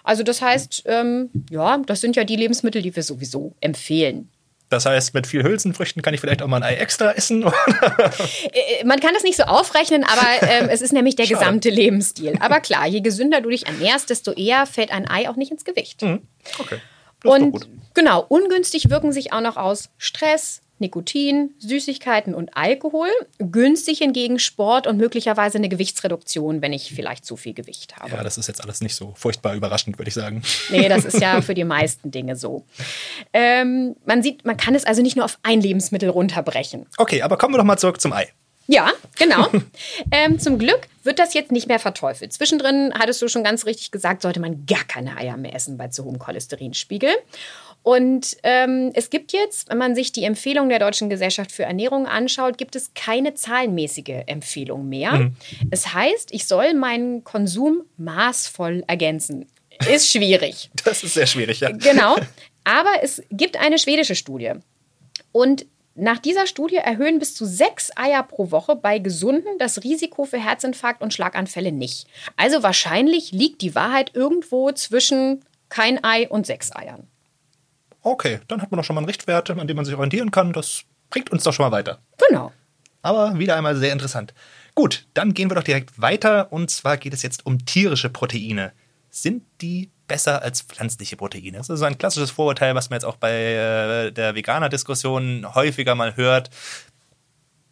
Also 0.09 0.23
das 0.23 0.41
heißt, 0.41 0.85
ähm, 0.87 1.29
ja, 1.51 1.77
das 1.85 2.01
sind 2.01 2.17
ja 2.17 2.25
die 2.25 2.37
Lebensmittel, 2.37 2.81
die 2.81 2.97
wir 2.97 3.03
sowieso 3.03 3.55
empfehlen. 3.61 4.31
Das 4.71 4.87
heißt, 4.87 5.13
mit 5.13 5.27
viel 5.27 5.43
Hülsenfrüchten 5.43 6.01
kann 6.01 6.15
ich 6.15 6.21
vielleicht 6.23 6.41
auch 6.41 6.47
mal 6.47 6.57
ein 6.57 6.63
Ei 6.63 6.77
extra 6.77 7.13
essen? 7.13 7.45
Äh, 7.45 8.85
man 8.87 9.01
kann 9.01 9.13
das 9.13 9.23
nicht 9.23 9.37
so 9.37 9.43
aufrechnen, 9.43 10.05
aber 10.05 10.49
ähm, 10.49 10.69
es 10.71 10.81
ist 10.81 10.95
nämlich 10.95 11.15
der 11.17 11.25
Schade. 11.25 11.41
gesamte 11.41 11.69
Lebensstil. 11.69 12.39
Aber 12.41 12.61
klar, 12.61 12.87
je 12.87 13.03
gesünder 13.03 13.43
du 13.43 13.51
dich 13.51 13.67
ernährst, 13.67 14.09
desto 14.09 14.33
eher 14.33 14.65
fällt 14.65 14.91
ein 14.93 15.07
Ei 15.09 15.29
auch 15.29 15.37
nicht 15.37 15.51
ins 15.51 15.67
Gewicht. 15.67 16.01
Mhm. 16.01 16.23
Okay. 16.59 16.79
Und 17.25 17.69
genau, 17.93 18.25
ungünstig 18.29 18.89
wirken 18.89 19.13
sich 19.13 19.35
auch 19.35 19.43
noch 19.43 19.59
aus 19.59 19.91
Stress, 19.99 20.63
Nikotin, 20.81 21.51
Süßigkeiten 21.59 22.35
und 22.35 22.57
Alkohol. 22.57 23.09
Günstig 23.39 23.99
hingegen 23.99 24.39
Sport 24.39 24.87
und 24.87 24.97
möglicherweise 24.97 25.59
eine 25.59 25.69
Gewichtsreduktion, 25.69 26.63
wenn 26.63 26.73
ich 26.73 26.93
vielleicht 26.95 27.25
zu 27.25 27.37
viel 27.37 27.55
Gewicht 27.55 27.97
habe. 27.97 28.11
Ja, 28.11 28.23
das 28.23 28.39
ist 28.39 28.47
jetzt 28.47 28.63
alles 28.63 28.81
nicht 28.81 28.95
so 28.95 29.13
furchtbar 29.17 29.55
überraschend, 29.55 29.99
würde 29.99 30.09
ich 30.09 30.15
sagen. 30.15 30.43
Nee, 30.71 30.89
das 30.89 31.05
ist 31.05 31.21
ja 31.21 31.41
für 31.43 31.55
die 31.55 31.65
meisten 31.65 32.11
Dinge 32.11 32.37
so. 32.37 32.65
Ähm, 33.33 33.97
man 34.05 34.23
sieht, 34.23 34.45
man 34.45 34.57
kann 34.57 34.75
es 34.75 34.85
also 34.85 35.03
nicht 35.03 35.17
nur 35.17 35.25
auf 35.25 35.39
ein 35.43 35.61
Lebensmittel 35.61 36.09
runterbrechen. 36.09 36.87
Okay, 36.97 37.23
aber 37.23 37.37
kommen 37.37 37.55
wir 37.55 37.59
doch 37.59 37.65
mal 37.65 37.79
zurück 37.79 38.01
zum 38.01 38.13
Ei. 38.13 38.29
Ja, 38.71 38.91
genau. 39.17 39.49
ähm, 40.11 40.39
zum 40.39 40.59
Glück 40.59 40.89
wird 41.03 41.19
das 41.19 41.33
jetzt 41.33 41.51
nicht 41.51 41.69
mehr 41.69 41.79
verteufelt. 41.79 42.35
Zwischendrin 42.35 42.93
hattest 42.97 43.23
du 43.23 43.29
schon 43.29 43.43
ganz 43.43 43.65
richtig 43.65 43.91
gesagt, 43.91 44.21
sollte 44.21 44.41
man 44.41 44.67
gar 44.67 44.85
keine 44.85 45.17
Eier 45.17 45.39
mehr 45.39 45.55
essen 45.55 45.79
bei 45.79 45.89
zu 45.89 46.05
hohem 46.05 46.19
Cholesterinspiegel. 46.19 47.11
Und 47.89 48.37
ähm, 48.43 48.91
es 48.93 49.09
gibt 49.09 49.33
jetzt, 49.33 49.71
wenn 49.71 49.79
man 49.79 49.95
sich 49.95 50.13
die 50.13 50.25
Empfehlung 50.25 50.69
der 50.69 50.79
Deutschen 50.79 51.09
Gesellschaft 51.09 51.51
für 51.51 51.63
Ernährung 51.63 52.07
anschaut, 52.07 52.59
gibt 52.59 52.77
es 52.77 52.93
keine 52.93 53.33
zahlenmäßige 53.33 54.25
Empfehlung 54.27 54.91
mehr. 54.91 55.13
Mhm. 55.13 55.37
Es 55.71 55.95
heißt, 55.95 56.35
ich 56.35 56.47
soll 56.47 56.75
meinen 56.75 57.25
Konsum 57.25 57.85
maßvoll 57.97 58.85
ergänzen. 58.87 59.47
Ist 59.91 60.13
schwierig. 60.13 60.69
Das 60.85 61.03
ist 61.03 61.15
sehr 61.15 61.27
schwierig, 61.27 61.61
ja. 61.61 61.71
Genau. 61.71 62.17
Aber 62.63 62.91
es 63.01 63.23
gibt 63.31 63.59
eine 63.59 63.79
schwedische 63.79 64.17
Studie. 64.17 64.53
Und 65.33 65.65
nach 65.95 66.19
dieser 66.19 66.47
Studie 66.47 66.77
erhöhen 66.77 67.19
bis 67.19 67.35
zu 67.35 67.47
sechs 67.47 67.91
Eier 67.97 68.23
pro 68.23 68.51
Woche 68.51 68.77
bei 68.77 68.99
Gesunden 68.99 69.57
das 69.59 69.83
Risiko 69.83 70.27
für 70.27 70.39
Herzinfarkt 70.39 71.01
und 71.01 71.15
Schlaganfälle 71.15 71.73
nicht. 71.73 72.07
Also 72.37 72.63
wahrscheinlich 72.63 73.33
liegt 73.33 73.63
die 73.63 73.75
Wahrheit 73.75 74.11
irgendwo 74.13 74.73
zwischen 74.73 75.43
kein 75.71 76.05
Ei 76.05 76.29
und 76.29 76.45
sechs 76.45 76.71
Eiern. 76.77 77.09
Okay, 78.11 78.41
dann 78.49 78.63
hat 78.63 78.71
man 78.71 78.79
doch 78.79 78.85
schon 78.85 78.95
mal 78.95 79.01
einen 79.01 79.09
Richtwert, 79.09 79.51
an 79.51 79.67
dem 79.67 79.77
man 79.77 79.85
sich 79.85 79.95
orientieren 79.95 80.31
kann. 80.31 80.53
Das 80.53 80.85
bringt 81.11 81.31
uns 81.31 81.43
doch 81.45 81.53
schon 81.53 81.67
mal 81.67 81.73
weiter. 81.73 81.99
Genau. 82.29 82.53
Aber 83.03 83.39
wieder 83.39 83.55
einmal 83.57 83.77
sehr 83.77 83.93
interessant. 83.93 84.33
Gut, 84.75 85.07
dann 85.13 85.35
gehen 85.35 85.51
wir 85.51 85.55
doch 85.55 85.63
direkt 85.63 86.01
weiter. 86.01 86.53
Und 86.53 86.71
zwar 86.71 86.97
geht 86.97 87.13
es 87.13 87.23
jetzt 87.23 87.45
um 87.45 87.65
tierische 87.67 88.09
Proteine. 88.09 88.73
Sind 89.11 89.45
die 89.61 89.91
besser 90.07 90.43
als 90.43 90.63
pflanzliche 90.63 91.17
Proteine? 91.17 91.59
Das 91.59 91.69
ist 91.69 91.79
so 91.79 91.85
ein 91.85 91.99
klassisches 91.99 92.31
Vorurteil, 92.31 92.75
was 92.75 92.89
man 92.89 92.97
jetzt 92.97 93.05
auch 93.05 93.17
bei 93.17 93.33
äh, 93.33 94.11
der 94.11 94.35
Veganer-Diskussion 94.35 95.55
häufiger 95.55 95.95
mal 95.95 96.17
hört. 96.17 96.51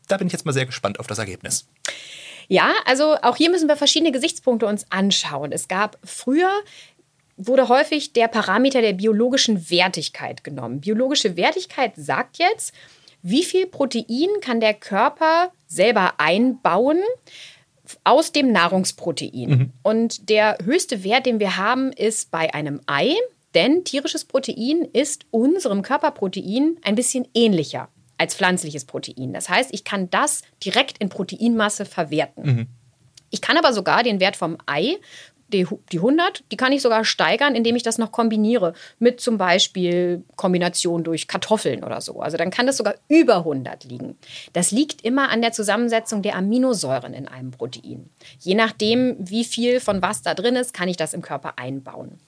Da 0.08 0.18
bin 0.18 0.26
ich 0.26 0.32
jetzt 0.32 0.44
mal 0.44 0.52
sehr 0.52 0.66
gespannt 0.66 1.00
auf 1.00 1.06
das 1.06 1.18
Ergebnis. 1.18 1.66
Ja, 2.48 2.72
also 2.84 3.16
auch 3.22 3.36
hier 3.36 3.50
müssen 3.50 3.68
wir 3.68 3.76
verschiedene 3.76 4.12
Gesichtspunkte 4.12 4.66
uns 4.66 4.86
anschauen. 4.90 5.50
Es 5.50 5.66
gab 5.66 5.98
früher 6.04 6.50
wurde 7.36 7.68
häufig 7.68 8.12
der 8.12 8.28
Parameter 8.28 8.80
der 8.80 8.94
biologischen 8.94 9.70
Wertigkeit 9.70 10.44
genommen. 10.44 10.80
Biologische 10.80 11.36
Wertigkeit 11.36 11.92
sagt 11.96 12.38
jetzt, 12.38 12.72
wie 13.22 13.42
viel 13.42 13.66
Protein 13.66 14.28
kann 14.40 14.60
der 14.60 14.74
Körper 14.74 15.52
selber 15.66 16.14
einbauen 16.18 16.98
aus 18.04 18.32
dem 18.32 18.52
Nahrungsprotein. 18.52 19.48
Mhm. 19.48 19.72
Und 19.82 20.28
der 20.28 20.58
höchste 20.64 21.04
Wert, 21.04 21.26
den 21.26 21.40
wir 21.40 21.56
haben, 21.56 21.92
ist 21.92 22.30
bei 22.30 22.52
einem 22.54 22.80
Ei, 22.86 23.14
denn 23.54 23.84
tierisches 23.84 24.24
Protein 24.24 24.86
ist 24.92 25.26
unserem 25.30 25.82
Körperprotein 25.82 26.76
ein 26.82 26.94
bisschen 26.94 27.26
ähnlicher 27.34 27.88
als 28.18 28.34
pflanzliches 28.34 28.84
Protein. 28.84 29.32
Das 29.32 29.48
heißt, 29.48 29.72
ich 29.72 29.84
kann 29.84 30.10
das 30.10 30.42
direkt 30.64 30.98
in 30.98 31.08
Proteinmasse 31.08 31.84
verwerten. 31.84 32.42
Mhm. 32.44 32.66
Ich 33.30 33.40
kann 33.40 33.56
aber 33.56 33.72
sogar 33.72 34.02
den 34.02 34.20
Wert 34.20 34.36
vom 34.36 34.56
Ei 34.66 34.96
die, 35.52 35.66
die 35.92 35.98
100, 35.98 36.44
die 36.50 36.56
kann 36.56 36.72
ich 36.72 36.82
sogar 36.82 37.04
steigern, 37.04 37.54
indem 37.54 37.76
ich 37.76 37.82
das 37.82 37.98
noch 37.98 38.12
kombiniere 38.12 38.74
mit 38.98 39.20
zum 39.20 39.38
Beispiel 39.38 40.24
Kombination 40.36 41.04
durch 41.04 41.28
Kartoffeln 41.28 41.84
oder 41.84 42.00
so. 42.00 42.20
Also 42.20 42.36
dann 42.36 42.50
kann 42.50 42.66
das 42.66 42.76
sogar 42.76 42.94
über 43.08 43.38
100 43.38 43.84
liegen. 43.84 44.16
Das 44.52 44.70
liegt 44.70 45.04
immer 45.04 45.30
an 45.30 45.42
der 45.42 45.52
Zusammensetzung 45.52 46.22
der 46.22 46.36
Aminosäuren 46.36 47.14
in 47.14 47.28
einem 47.28 47.50
Protein. 47.50 48.10
Je 48.40 48.54
nachdem, 48.54 49.16
wie 49.18 49.44
viel 49.44 49.80
von 49.80 50.02
was 50.02 50.22
da 50.22 50.34
drin 50.34 50.56
ist, 50.56 50.74
kann 50.74 50.88
ich 50.88 50.96
das 50.96 51.14
im 51.14 51.22
Körper 51.22 51.58
einbauen. 51.58 52.18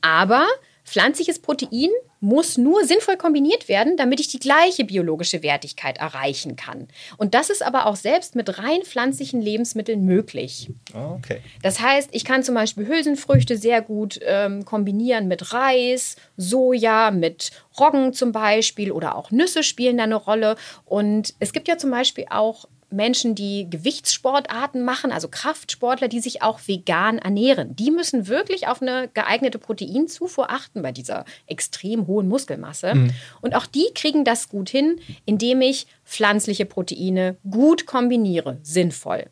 Aber 0.00 0.46
pflanzliches 0.88 1.38
Protein 1.38 1.90
muss 2.20 2.58
nur 2.58 2.84
sinnvoll 2.84 3.16
kombiniert 3.16 3.68
werden, 3.68 3.96
damit 3.96 4.18
ich 4.20 4.28
die 4.28 4.40
gleiche 4.40 4.84
biologische 4.84 5.42
Wertigkeit 5.42 5.98
erreichen 5.98 6.56
kann. 6.56 6.88
Und 7.16 7.34
das 7.34 7.50
ist 7.50 7.62
aber 7.62 7.86
auch 7.86 7.96
selbst 7.96 8.34
mit 8.34 8.58
rein 8.58 8.82
pflanzlichen 8.82 9.40
Lebensmitteln 9.40 10.04
möglich. 10.04 10.70
Okay. 10.92 11.40
Das 11.62 11.80
heißt, 11.80 12.10
ich 12.12 12.24
kann 12.24 12.42
zum 12.42 12.54
Beispiel 12.54 12.88
Hülsenfrüchte 12.88 13.56
sehr 13.56 13.82
gut 13.82 14.18
ähm, 14.24 14.64
kombinieren 14.64 15.28
mit 15.28 15.52
Reis, 15.52 16.16
Soja, 16.36 17.10
mit 17.10 17.52
Roggen 17.78 18.12
zum 18.12 18.32
Beispiel 18.32 18.90
oder 18.90 19.14
auch 19.14 19.30
Nüsse 19.30 19.62
spielen 19.62 19.98
da 19.98 20.04
eine 20.04 20.16
Rolle. 20.16 20.56
Und 20.84 21.34
es 21.38 21.52
gibt 21.52 21.68
ja 21.68 21.78
zum 21.78 21.90
Beispiel 21.90 22.26
auch 22.30 22.66
Menschen, 22.90 23.34
die 23.34 23.68
Gewichtssportarten 23.68 24.84
machen, 24.84 25.12
also 25.12 25.28
Kraftsportler, 25.28 26.08
die 26.08 26.20
sich 26.20 26.42
auch 26.42 26.60
vegan 26.66 27.18
ernähren. 27.18 27.76
Die 27.76 27.90
müssen 27.90 28.28
wirklich 28.28 28.66
auf 28.66 28.80
eine 28.80 29.08
geeignete 29.12 29.58
Proteinzufuhr 29.58 30.50
achten 30.50 30.82
bei 30.82 30.92
dieser 30.92 31.24
extrem 31.46 32.06
hohen 32.06 32.28
Muskelmasse. 32.28 32.94
Mhm. 32.94 33.10
Und 33.40 33.54
auch 33.54 33.66
die 33.66 33.88
kriegen 33.94 34.24
das 34.24 34.48
gut 34.48 34.70
hin, 34.70 35.00
indem 35.26 35.60
ich 35.60 35.86
pflanzliche 36.04 36.64
Proteine 36.64 37.36
gut 37.50 37.86
kombiniere, 37.86 38.58
sinnvoll. 38.62 39.26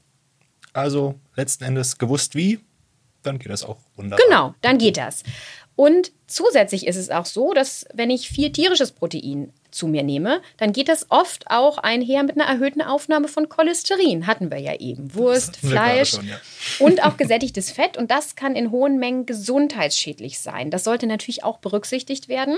Also 0.72 1.14
letzten 1.34 1.64
Endes 1.64 1.96
gewusst 1.96 2.34
wie, 2.34 2.60
dann 3.22 3.38
geht 3.38 3.50
das 3.50 3.64
auch 3.64 3.78
wunderbar. 3.96 4.24
Genau, 4.26 4.54
dann 4.60 4.76
geht 4.76 4.98
das. 4.98 5.22
Und 5.74 6.12
zusätzlich 6.26 6.86
ist 6.86 6.96
es 6.96 7.10
auch 7.10 7.26
so, 7.26 7.52
dass 7.52 7.86
wenn 7.94 8.10
ich 8.10 8.28
viel 8.28 8.50
tierisches 8.50 8.92
Protein 8.92 9.52
zu 9.76 9.86
mir 9.86 10.02
nehme, 10.02 10.40
dann 10.56 10.72
geht 10.72 10.88
das 10.88 11.06
oft 11.10 11.50
auch 11.50 11.78
einher 11.78 12.22
mit 12.22 12.40
einer 12.40 12.48
erhöhten 12.50 12.82
Aufnahme 12.82 13.28
von 13.28 13.48
Cholesterin. 13.48 14.26
Hatten 14.26 14.50
wir 14.50 14.58
ja 14.58 14.74
eben. 14.74 15.14
Wurst, 15.14 15.58
Fleisch 15.58 16.12
schon, 16.12 16.26
ja. 16.26 16.40
und 16.78 17.04
auch 17.04 17.16
gesättigtes 17.18 17.70
Fett. 17.70 17.96
Und 17.96 18.10
das 18.10 18.34
kann 18.34 18.56
in 18.56 18.70
hohen 18.70 18.98
Mengen 18.98 19.26
gesundheitsschädlich 19.26 20.40
sein. 20.40 20.70
Das 20.70 20.84
sollte 20.84 21.06
natürlich 21.06 21.44
auch 21.44 21.58
berücksichtigt 21.58 22.28
werden. 22.28 22.56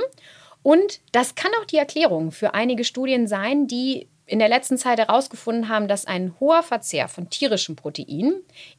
Und 0.62 1.00
das 1.12 1.34
kann 1.34 1.50
auch 1.60 1.64
die 1.64 1.76
Erklärung 1.76 2.32
für 2.32 2.54
einige 2.54 2.84
Studien 2.84 3.26
sein, 3.26 3.66
die 3.66 4.08
in 4.28 4.38
der 4.38 4.48
letzten 4.48 4.78
Zeit 4.78 4.98
herausgefunden 4.98 5.68
haben, 5.68 5.88
dass 5.88 6.04
ein 6.04 6.34
hoher 6.38 6.62
Verzehr 6.62 7.08
von 7.08 7.30
tierischem 7.30 7.76
Protein 7.76 8.34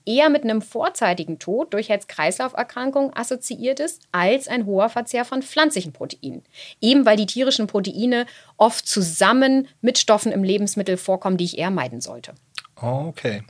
eher 0.05 0.29
mit 0.29 0.43
einem 0.43 0.62
vorzeitigen 0.62 1.39
Tod 1.39 1.73
durch 1.73 1.89
Herz-Kreislauf-Erkrankungen 1.89 3.15
assoziiert 3.15 3.79
ist, 3.79 4.03
als 4.12 4.47
ein 4.47 4.65
hoher 4.65 4.89
Verzehr 4.89 5.25
von 5.25 5.41
pflanzlichen 5.41 5.91
Proteinen. 5.91 6.43
Eben 6.79 7.05
weil 7.05 7.17
die 7.17 7.25
tierischen 7.25 7.67
Proteine 7.67 8.25
oft 8.57 8.88
zusammen 8.88 9.67
mit 9.81 9.97
Stoffen 9.97 10.31
im 10.31 10.43
Lebensmittel 10.43 10.97
vorkommen, 10.97 11.38
die 11.38 11.45
ich 11.45 11.57
eher 11.57 11.71
meiden 11.71 11.99
sollte. 11.99 12.33
Okay. 12.75 13.43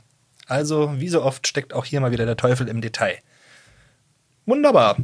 Also, 0.46 0.98
wie 0.98 1.08
so 1.08 1.22
oft 1.22 1.46
steckt 1.46 1.72
auch 1.72 1.84
hier 1.84 2.00
mal 2.00 2.10
wieder 2.10 2.26
der 2.26 2.36
Teufel 2.36 2.66
im 2.66 2.80
Detail. 2.80 3.18
Wunderbar. 4.46 4.96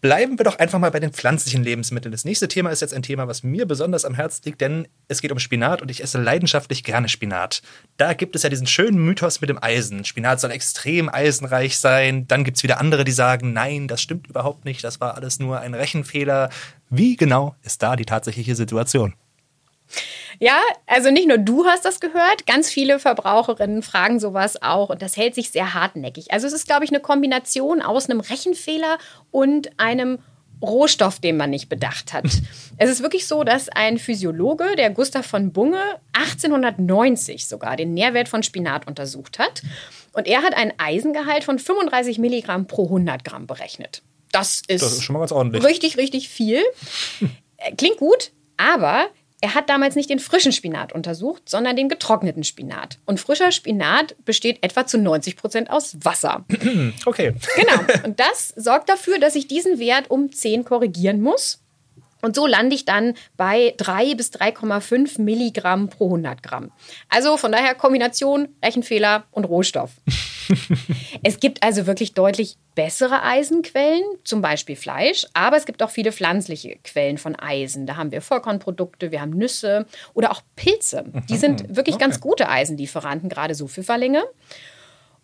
Bleiben 0.00 0.38
wir 0.38 0.44
doch 0.44 0.60
einfach 0.60 0.78
mal 0.78 0.92
bei 0.92 1.00
den 1.00 1.12
pflanzlichen 1.12 1.64
Lebensmitteln. 1.64 2.12
Das 2.12 2.24
nächste 2.24 2.46
Thema 2.46 2.70
ist 2.70 2.82
jetzt 2.82 2.94
ein 2.94 3.02
Thema, 3.02 3.26
was 3.26 3.42
mir 3.42 3.66
besonders 3.66 4.04
am 4.04 4.14
Herzen 4.14 4.42
liegt, 4.44 4.60
denn 4.60 4.86
es 5.08 5.20
geht 5.20 5.32
um 5.32 5.40
Spinat 5.40 5.82
und 5.82 5.90
ich 5.90 6.04
esse 6.04 6.22
leidenschaftlich 6.22 6.84
gerne 6.84 7.08
Spinat. 7.08 7.62
Da 7.96 8.12
gibt 8.12 8.36
es 8.36 8.44
ja 8.44 8.48
diesen 8.48 8.68
schönen 8.68 9.04
Mythos 9.04 9.40
mit 9.40 9.50
dem 9.50 9.60
Eisen. 9.60 10.04
Spinat 10.04 10.38
soll 10.38 10.52
extrem 10.52 11.08
eisenreich 11.08 11.78
sein. 11.78 12.28
Dann 12.28 12.44
gibt 12.44 12.58
es 12.58 12.62
wieder 12.62 12.78
andere, 12.78 13.02
die 13.02 13.10
sagen, 13.10 13.52
nein, 13.52 13.88
das 13.88 14.00
stimmt 14.00 14.28
überhaupt 14.28 14.64
nicht, 14.64 14.84
das 14.84 15.00
war 15.00 15.16
alles 15.16 15.40
nur 15.40 15.58
ein 15.58 15.74
Rechenfehler. 15.74 16.50
Wie 16.90 17.16
genau 17.16 17.56
ist 17.64 17.82
da 17.82 17.96
die 17.96 18.06
tatsächliche 18.06 18.54
Situation? 18.54 19.14
Ja, 20.38 20.60
also 20.86 21.10
nicht 21.10 21.26
nur 21.26 21.38
du 21.38 21.64
hast 21.64 21.84
das 21.84 22.00
gehört, 22.00 22.46
ganz 22.46 22.70
viele 22.70 22.98
Verbraucherinnen 22.98 23.82
fragen 23.82 24.20
sowas 24.20 24.62
auch 24.62 24.90
und 24.90 25.02
das 25.02 25.16
hält 25.16 25.34
sich 25.34 25.50
sehr 25.50 25.74
hartnäckig. 25.74 26.30
Also 26.30 26.46
es 26.46 26.52
ist, 26.52 26.66
glaube 26.66 26.84
ich, 26.84 26.90
eine 26.90 27.00
Kombination 27.00 27.82
aus 27.82 28.08
einem 28.08 28.20
Rechenfehler 28.20 28.98
und 29.30 29.78
einem 29.78 30.18
Rohstoff, 30.62 31.20
den 31.20 31.36
man 31.36 31.50
nicht 31.50 31.68
bedacht 31.68 32.12
hat. 32.12 32.24
es 32.76 32.90
ist 32.90 33.02
wirklich 33.02 33.26
so, 33.26 33.44
dass 33.44 33.68
ein 33.68 33.98
Physiologe, 33.98 34.76
der 34.76 34.90
Gustav 34.90 35.26
von 35.26 35.52
Bunge, 35.52 35.80
1890 36.12 37.46
sogar 37.46 37.76
den 37.76 37.94
Nährwert 37.94 38.28
von 38.28 38.42
Spinat 38.42 38.86
untersucht 38.86 39.38
hat. 39.38 39.62
Und 40.12 40.26
er 40.26 40.42
hat 40.42 40.56
einen 40.56 40.72
Eisengehalt 40.78 41.44
von 41.44 41.58
35 41.58 42.18
Milligramm 42.18 42.66
pro 42.66 42.84
100 42.84 43.24
Gramm 43.24 43.46
berechnet. 43.46 44.02
Das 44.32 44.62
ist, 44.66 44.82
das 44.82 44.92
ist 44.92 45.02
schon 45.04 45.14
mal 45.14 45.20
ganz 45.20 45.32
ordentlich. 45.32 45.64
Richtig, 45.64 45.96
richtig 45.96 46.28
viel. 46.28 46.62
Klingt 47.76 47.98
gut, 47.98 48.32
aber 48.56 49.08
er 49.40 49.54
hat 49.54 49.70
damals 49.70 49.94
nicht 49.94 50.10
den 50.10 50.18
frischen 50.18 50.52
Spinat 50.52 50.92
untersucht, 50.92 51.48
sondern 51.48 51.76
den 51.76 51.88
getrockneten 51.88 52.42
Spinat. 52.44 52.98
Und 53.06 53.20
frischer 53.20 53.52
Spinat 53.52 54.16
besteht 54.24 54.58
etwa 54.62 54.86
zu 54.86 54.98
90 54.98 55.36
Prozent 55.36 55.70
aus 55.70 55.96
Wasser. 56.02 56.44
Okay. 57.06 57.34
Genau. 57.56 58.04
Und 58.04 58.20
das 58.20 58.52
sorgt 58.56 58.88
dafür, 58.88 59.18
dass 59.18 59.34
ich 59.34 59.46
diesen 59.46 59.78
Wert 59.78 60.10
um 60.10 60.32
10 60.32 60.64
korrigieren 60.64 61.20
muss. 61.20 61.60
Und 62.22 62.34
so 62.34 62.46
lande 62.46 62.74
ich 62.74 62.84
dann 62.84 63.14
bei 63.36 63.74
3 63.76 64.14
bis 64.14 64.30
3,5 64.30 65.20
Milligramm 65.20 65.88
pro 65.88 66.06
100 66.06 66.42
Gramm. 66.42 66.70
Also 67.08 67.36
von 67.36 67.52
daher 67.52 67.74
Kombination 67.74 68.48
Rechenfehler 68.64 69.24
und 69.30 69.44
Rohstoff. 69.44 69.92
es 71.22 71.40
gibt 71.40 71.62
also 71.62 71.86
wirklich 71.86 72.14
deutlich 72.14 72.56
bessere 72.74 73.22
Eisenquellen, 73.22 74.04
zum 74.24 74.40
Beispiel 74.40 74.76
Fleisch, 74.76 75.26
aber 75.34 75.56
es 75.56 75.66
gibt 75.66 75.82
auch 75.82 75.90
viele 75.90 76.12
pflanzliche 76.12 76.76
Quellen 76.84 77.18
von 77.18 77.36
Eisen. 77.36 77.86
Da 77.86 77.96
haben 77.96 78.12
wir 78.12 78.22
Vollkornprodukte, 78.22 79.10
wir 79.10 79.20
haben 79.20 79.32
Nüsse 79.32 79.86
oder 80.14 80.30
auch 80.30 80.42
Pilze. 80.56 81.04
Die 81.28 81.36
sind 81.36 81.76
wirklich 81.76 81.96
okay. 81.96 82.04
ganz 82.04 82.20
gute 82.20 82.48
Eisenlieferanten, 82.48 83.28
gerade 83.28 83.54
so 83.54 83.66
Pfifferlinge. 83.68 84.22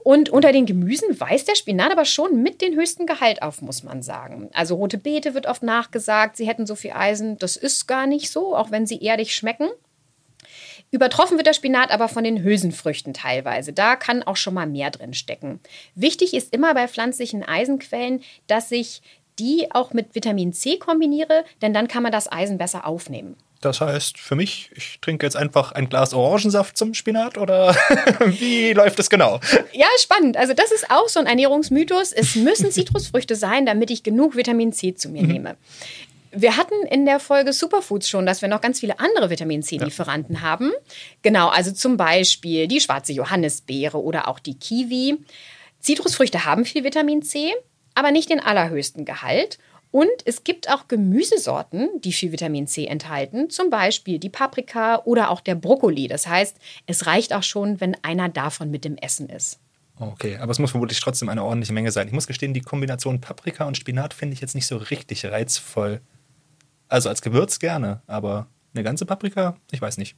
Und 0.05 0.29
unter 0.29 0.53
den 0.53 0.67
Gemüsen 0.67 1.19
weist 1.19 1.49
der 1.49 1.55
Spinat 1.55 1.91
aber 1.91 2.05
schon 2.05 2.43
mit 2.43 2.61
den 2.61 2.75
höchsten 2.75 3.07
Gehalt 3.07 3.41
auf, 3.41 3.63
muss 3.63 3.83
man 3.83 4.03
sagen. 4.03 4.51
Also 4.53 4.75
rote 4.75 4.99
Beete 4.99 5.33
wird 5.33 5.47
oft 5.47 5.63
nachgesagt, 5.63 6.37
sie 6.37 6.47
hätten 6.47 6.67
so 6.67 6.75
viel 6.75 6.93
Eisen. 6.93 7.39
Das 7.39 7.57
ist 7.57 7.87
gar 7.87 8.07
nicht 8.07 8.31
so, 8.31 8.55
auch 8.55 8.71
wenn 8.71 8.87
sie 8.87 9.01
erdig 9.03 9.35
schmecken. 9.35 9.71
Übertroffen 10.91 11.39
wird 11.39 11.47
der 11.47 11.55
Spinat 11.55 11.91
aber 11.91 12.09
von 12.09 12.23
den 12.23 12.43
Hülsenfrüchten 12.43 13.15
teilweise. 13.15 13.73
Da 13.73 13.97
kann 13.97 14.23
auch 14.23 14.37
schon 14.37 14.53
mal 14.53 14.67
mehr 14.67 14.91
drin 14.91 15.15
stecken. 15.15 15.59
Wichtig 15.95 16.35
ist 16.35 16.53
immer 16.53 16.75
bei 16.75 16.87
pflanzlichen 16.87 17.43
Eisenquellen, 17.43 18.23
dass 18.47 18.71
ich 18.71 19.01
die 19.39 19.69
auch 19.73 19.93
mit 19.93 20.15
Vitamin 20.15 20.53
C 20.53 20.79
kombiniere, 20.79 21.45
denn 21.63 21.75
dann 21.75 21.89
kann 21.89 22.03
man 22.03 22.13
das 22.13 22.31
Eisen 22.31 22.59
besser 22.59 22.87
aufnehmen. 22.87 23.37
Das 23.65 23.81
heißt, 23.81 24.19
für 24.19 24.35
mich, 24.35 24.71
ich 24.75 24.99
trinke 25.01 25.25
jetzt 25.25 25.37
einfach 25.37 25.73
ein 25.73 25.89
Glas 25.89 26.13
Orangensaft 26.13 26.77
zum 26.77 26.93
Spinat 26.93 27.39
oder 27.39 27.75
wie 28.27 28.73
läuft 28.73 28.99
das 28.99 29.09
genau? 29.09 29.41
Ja, 29.73 29.87
spannend. 29.99 30.37
Also 30.37 30.53
das 30.53 30.71
ist 30.71 30.91
auch 30.91 31.09
so 31.09 31.19
ein 31.19 31.27
Ernährungsmythos. 31.27 32.13
Es 32.13 32.37
müssen 32.37 32.71
Zitrusfrüchte 32.73 33.37
sein, 33.37 33.65
damit 33.65 33.91
ich 33.91 34.03
genug 34.03 34.37
Vitamin 34.37 34.73
C 34.73 34.95
zu 34.95 35.09
mir 35.09 35.23
mhm. 35.23 35.29
nehme. 35.29 35.57
Wir 36.37 36.57
hatten 36.57 36.75
in 36.91 37.07
der 37.07 37.21
Folge 37.21 37.53
Superfoods 37.53 38.09
schon, 38.09 38.27
dass 38.27 38.43
wir 38.43 38.49
noch 38.49 38.61
ganz 38.61 38.81
viele 38.81 38.99
andere 38.99 39.31
Vitamin 39.31 39.63
C-Lieferanten 39.63 40.35
ja. 40.37 40.41
haben. 40.43 40.73
Genau, 41.23 41.49
also 41.49 41.71
zum 41.71 41.97
Beispiel 41.97 42.67
die 42.67 42.81
schwarze 42.81 43.13
Johannisbeere 43.13 44.03
oder 44.03 44.27
auch 44.27 44.41
die 44.41 44.59
Kiwi. 44.59 45.19
Zitrusfrüchte 45.79 46.45
haben 46.45 46.65
viel 46.65 46.83
Vitamin 46.83 47.23
C, 47.23 47.55
aber 47.95 48.11
nicht 48.11 48.31
den 48.31 48.41
allerhöchsten 48.41 49.05
Gehalt. 49.05 49.59
Und 49.91 50.09
es 50.25 50.43
gibt 50.43 50.69
auch 50.69 50.89
Gemüsesorten, 50.89 51.89
die 52.01 52.13
viel 52.13 52.33
Vitamin 52.33 52.67
C 52.67 52.87
enthalten, 52.87 53.49
zum 53.49 53.71
Beispiel 53.71 54.19
die 54.19 54.29
Paprika 54.29 55.03
oder 55.05 55.31
auch 55.31 55.41
der 55.41 55.55
Brokkoli. 55.55 56.09
Das 56.09 56.27
heißt, 56.27 56.57
es 56.87 57.07
reicht 57.07 57.33
auch 57.33 57.45
schon, 57.45 57.81
wenn 57.81 57.97
einer 58.03 58.29
davon 58.29 58.73
mit 58.73 58.85
dem 58.85 58.97
Essen 58.97 59.29
ist. 59.29 59.61
Okay, 59.97 60.37
aber 60.39 60.51
es 60.51 60.59
muss 60.59 60.73
vermutlich 60.73 60.99
trotzdem 60.99 61.29
eine 61.29 61.45
ordentliche 61.45 61.73
Menge 61.73 61.93
sein. 61.93 62.09
Ich 62.09 62.13
muss 62.13 62.27
gestehen, 62.27 62.53
die 62.53 62.61
Kombination 62.61 63.21
Paprika 63.21 63.65
und 63.65 63.77
Spinat 63.77 64.13
finde 64.13 64.35
ich 64.35 64.41
jetzt 64.41 64.57
nicht 64.57 64.67
so 64.67 64.77
richtig 64.77 65.25
reizvoll. 65.27 66.01
Also 66.89 67.09
als 67.09 67.23
Gewürz 67.23 67.61
gerne, 67.61 68.03
aber 68.09 68.49
eine 68.75 68.83
ganze 68.85 69.07
Paprika? 69.07 69.57
Ich 69.71 69.81
weiß 69.81 69.99
nicht. 69.99 70.17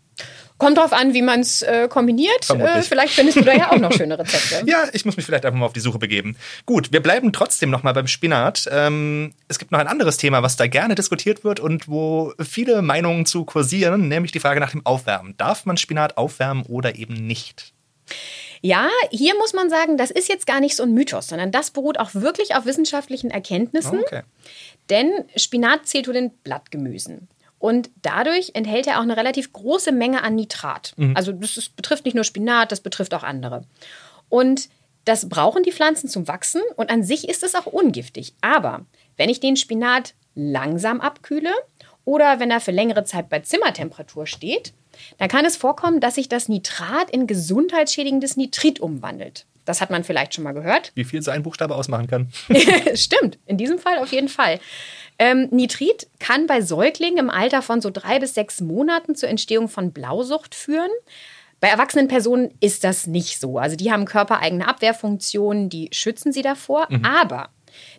Kommt 0.58 0.78
drauf 0.78 0.92
an, 0.92 1.14
wie 1.14 1.22
man 1.22 1.40
es 1.40 1.62
äh, 1.62 1.88
kombiniert. 1.88 2.48
Äh, 2.50 2.82
vielleicht 2.82 3.14
findest 3.14 3.38
du 3.38 3.42
da 3.42 3.54
ja 3.54 3.72
auch 3.72 3.78
noch 3.78 3.92
schöne 3.96 4.18
Rezepte. 4.18 4.68
ja, 4.68 4.84
ich 4.92 5.04
muss 5.04 5.16
mich 5.16 5.26
vielleicht 5.26 5.44
einfach 5.44 5.58
mal 5.58 5.66
auf 5.66 5.72
die 5.72 5.80
Suche 5.80 5.98
begeben. 5.98 6.36
Gut, 6.64 6.92
wir 6.92 7.02
bleiben 7.02 7.32
trotzdem 7.32 7.70
noch 7.70 7.82
mal 7.82 7.92
beim 7.92 8.06
Spinat. 8.06 8.68
Ähm, 8.70 9.34
es 9.48 9.58
gibt 9.58 9.72
noch 9.72 9.78
ein 9.78 9.86
anderes 9.86 10.16
Thema, 10.16 10.42
was 10.42 10.56
da 10.56 10.66
gerne 10.66 10.94
diskutiert 10.94 11.44
wird 11.44 11.60
und 11.60 11.88
wo 11.88 12.32
viele 12.40 12.82
Meinungen 12.82 13.26
zu 13.26 13.44
kursieren, 13.44 14.08
nämlich 14.08 14.32
die 14.32 14.40
Frage 14.40 14.60
nach 14.60 14.70
dem 14.70 14.84
Aufwärmen. 14.86 15.34
Darf 15.36 15.66
man 15.66 15.76
Spinat 15.76 16.16
aufwärmen 16.16 16.64
oder 16.64 16.96
eben 16.96 17.14
nicht? 17.14 17.72
Ja, 18.62 18.88
hier 19.10 19.36
muss 19.36 19.52
man 19.52 19.70
sagen, 19.70 19.96
das 19.96 20.10
ist 20.10 20.28
jetzt 20.28 20.46
gar 20.46 20.60
nicht 20.60 20.76
so 20.76 20.82
ein 20.82 20.92
Mythos, 20.92 21.28
sondern 21.28 21.52
das 21.52 21.70
beruht 21.70 22.00
auch 22.00 22.14
wirklich 22.14 22.54
auf 22.54 22.64
wissenschaftlichen 22.64 23.30
Erkenntnissen. 23.30 24.00
Okay. 24.00 24.22
Denn 24.90 25.12
Spinat 25.36 25.86
zählt 25.86 26.06
zu 26.06 26.12
den 26.12 26.30
Blattgemüsen. 26.30 27.28
Und 27.58 27.90
dadurch 28.02 28.50
enthält 28.54 28.86
er 28.86 28.98
auch 28.98 29.02
eine 29.02 29.16
relativ 29.16 29.52
große 29.52 29.92
Menge 29.92 30.22
an 30.22 30.34
Nitrat. 30.34 30.92
Mhm. 30.96 31.16
Also 31.16 31.32
das 31.32 31.56
ist, 31.56 31.76
betrifft 31.76 32.04
nicht 32.04 32.14
nur 32.14 32.24
Spinat, 32.24 32.70
das 32.70 32.80
betrifft 32.80 33.14
auch 33.14 33.22
andere. 33.22 33.64
Und 34.28 34.68
das 35.04 35.28
brauchen 35.28 35.62
die 35.62 35.72
Pflanzen 35.72 36.08
zum 36.08 36.28
Wachsen 36.28 36.60
und 36.76 36.90
an 36.90 37.02
sich 37.02 37.28
ist 37.28 37.42
es 37.42 37.54
auch 37.54 37.66
ungiftig. 37.66 38.34
Aber 38.40 38.84
wenn 39.16 39.30
ich 39.30 39.40
den 39.40 39.56
Spinat 39.56 40.14
langsam 40.34 41.00
abkühle 41.00 41.52
oder 42.04 42.40
wenn 42.40 42.50
er 42.50 42.60
für 42.60 42.72
längere 42.72 43.04
Zeit 43.04 43.28
bei 43.28 43.40
Zimmertemperatur 43.40 44.26
steht, 44.26 44.74
dann 45.18 45.28
kann 45.28 45.44
es 45.44 45.56
vorkommen, 45.56 46.00
dass 46.00 46.16
sich 46.16 46.28
das 46.28 46.48
Nitrat 46.48 47.10
in 47.10 47.26
gesundheitsschädigendes 47.26 48.36
Nitrit 48.36 48.80
umwandelt. 48.80 49.46
Das 49.64 49.80
hat 49.80 49.90
man 49.90 50.04
vielleicht 50.04 50.34
schon 50.34 50.44
mal 50.44 50.52
gehört. 50.52 50.92
Wie 50.94 51.04
viel 51.04 51.20
so 51.22 51.30
ein 51.30 51.42
Buchstabe 51.42 51.74
ausmachen 51.74 52.06
kann. 52.06 52.28
Stimmt, 52.94 53.38
in 53.46 53.58
diesem 53.58 53.78
Fall 53.78 53.98
auf 53.98 54.12
jeden 54.12 54.28
Fall. 54.28 54.60
Ähm, 55.18 55.48
Nitrit 55.50 56.08
kann 56.18 56.46
bei 56.46 56.60
Säuglingen 56.60 57.18
im 57.18 57.30
Alter 57.30 57.62
von 57.62 57.80
so 57.80 57.90
drei 57.90 58.18
bis 58.18 58.34
sechs 58.34 58.60
Monaten 58.60 59.14
zur 59.14 59.28
Entstehung 59.28 59.68
von 59.68 59.92
Blausucht 59.92 60.54
führen. 60.54 60.90
Bei 61.60 61.68
erwachsenen 61.68 62.08
Personen 62.08 62.52
ist 62.60 62.84
das 62.84 63.06
nicht 63.06 63.40
so. 63.40 63.58
Also 63.58 63.76
die 63.76 63.90
haben 63.90 64.04
körpereigene 64.04 64.68
Abwehrfunktionen, 64.68 65.70
die 65.70 65.88
schützen 65.92 66.32
sie 66.32 66.42
davor. 66.42 66.86
Mhm. 66.90 67.04
Aber 67.04 67.48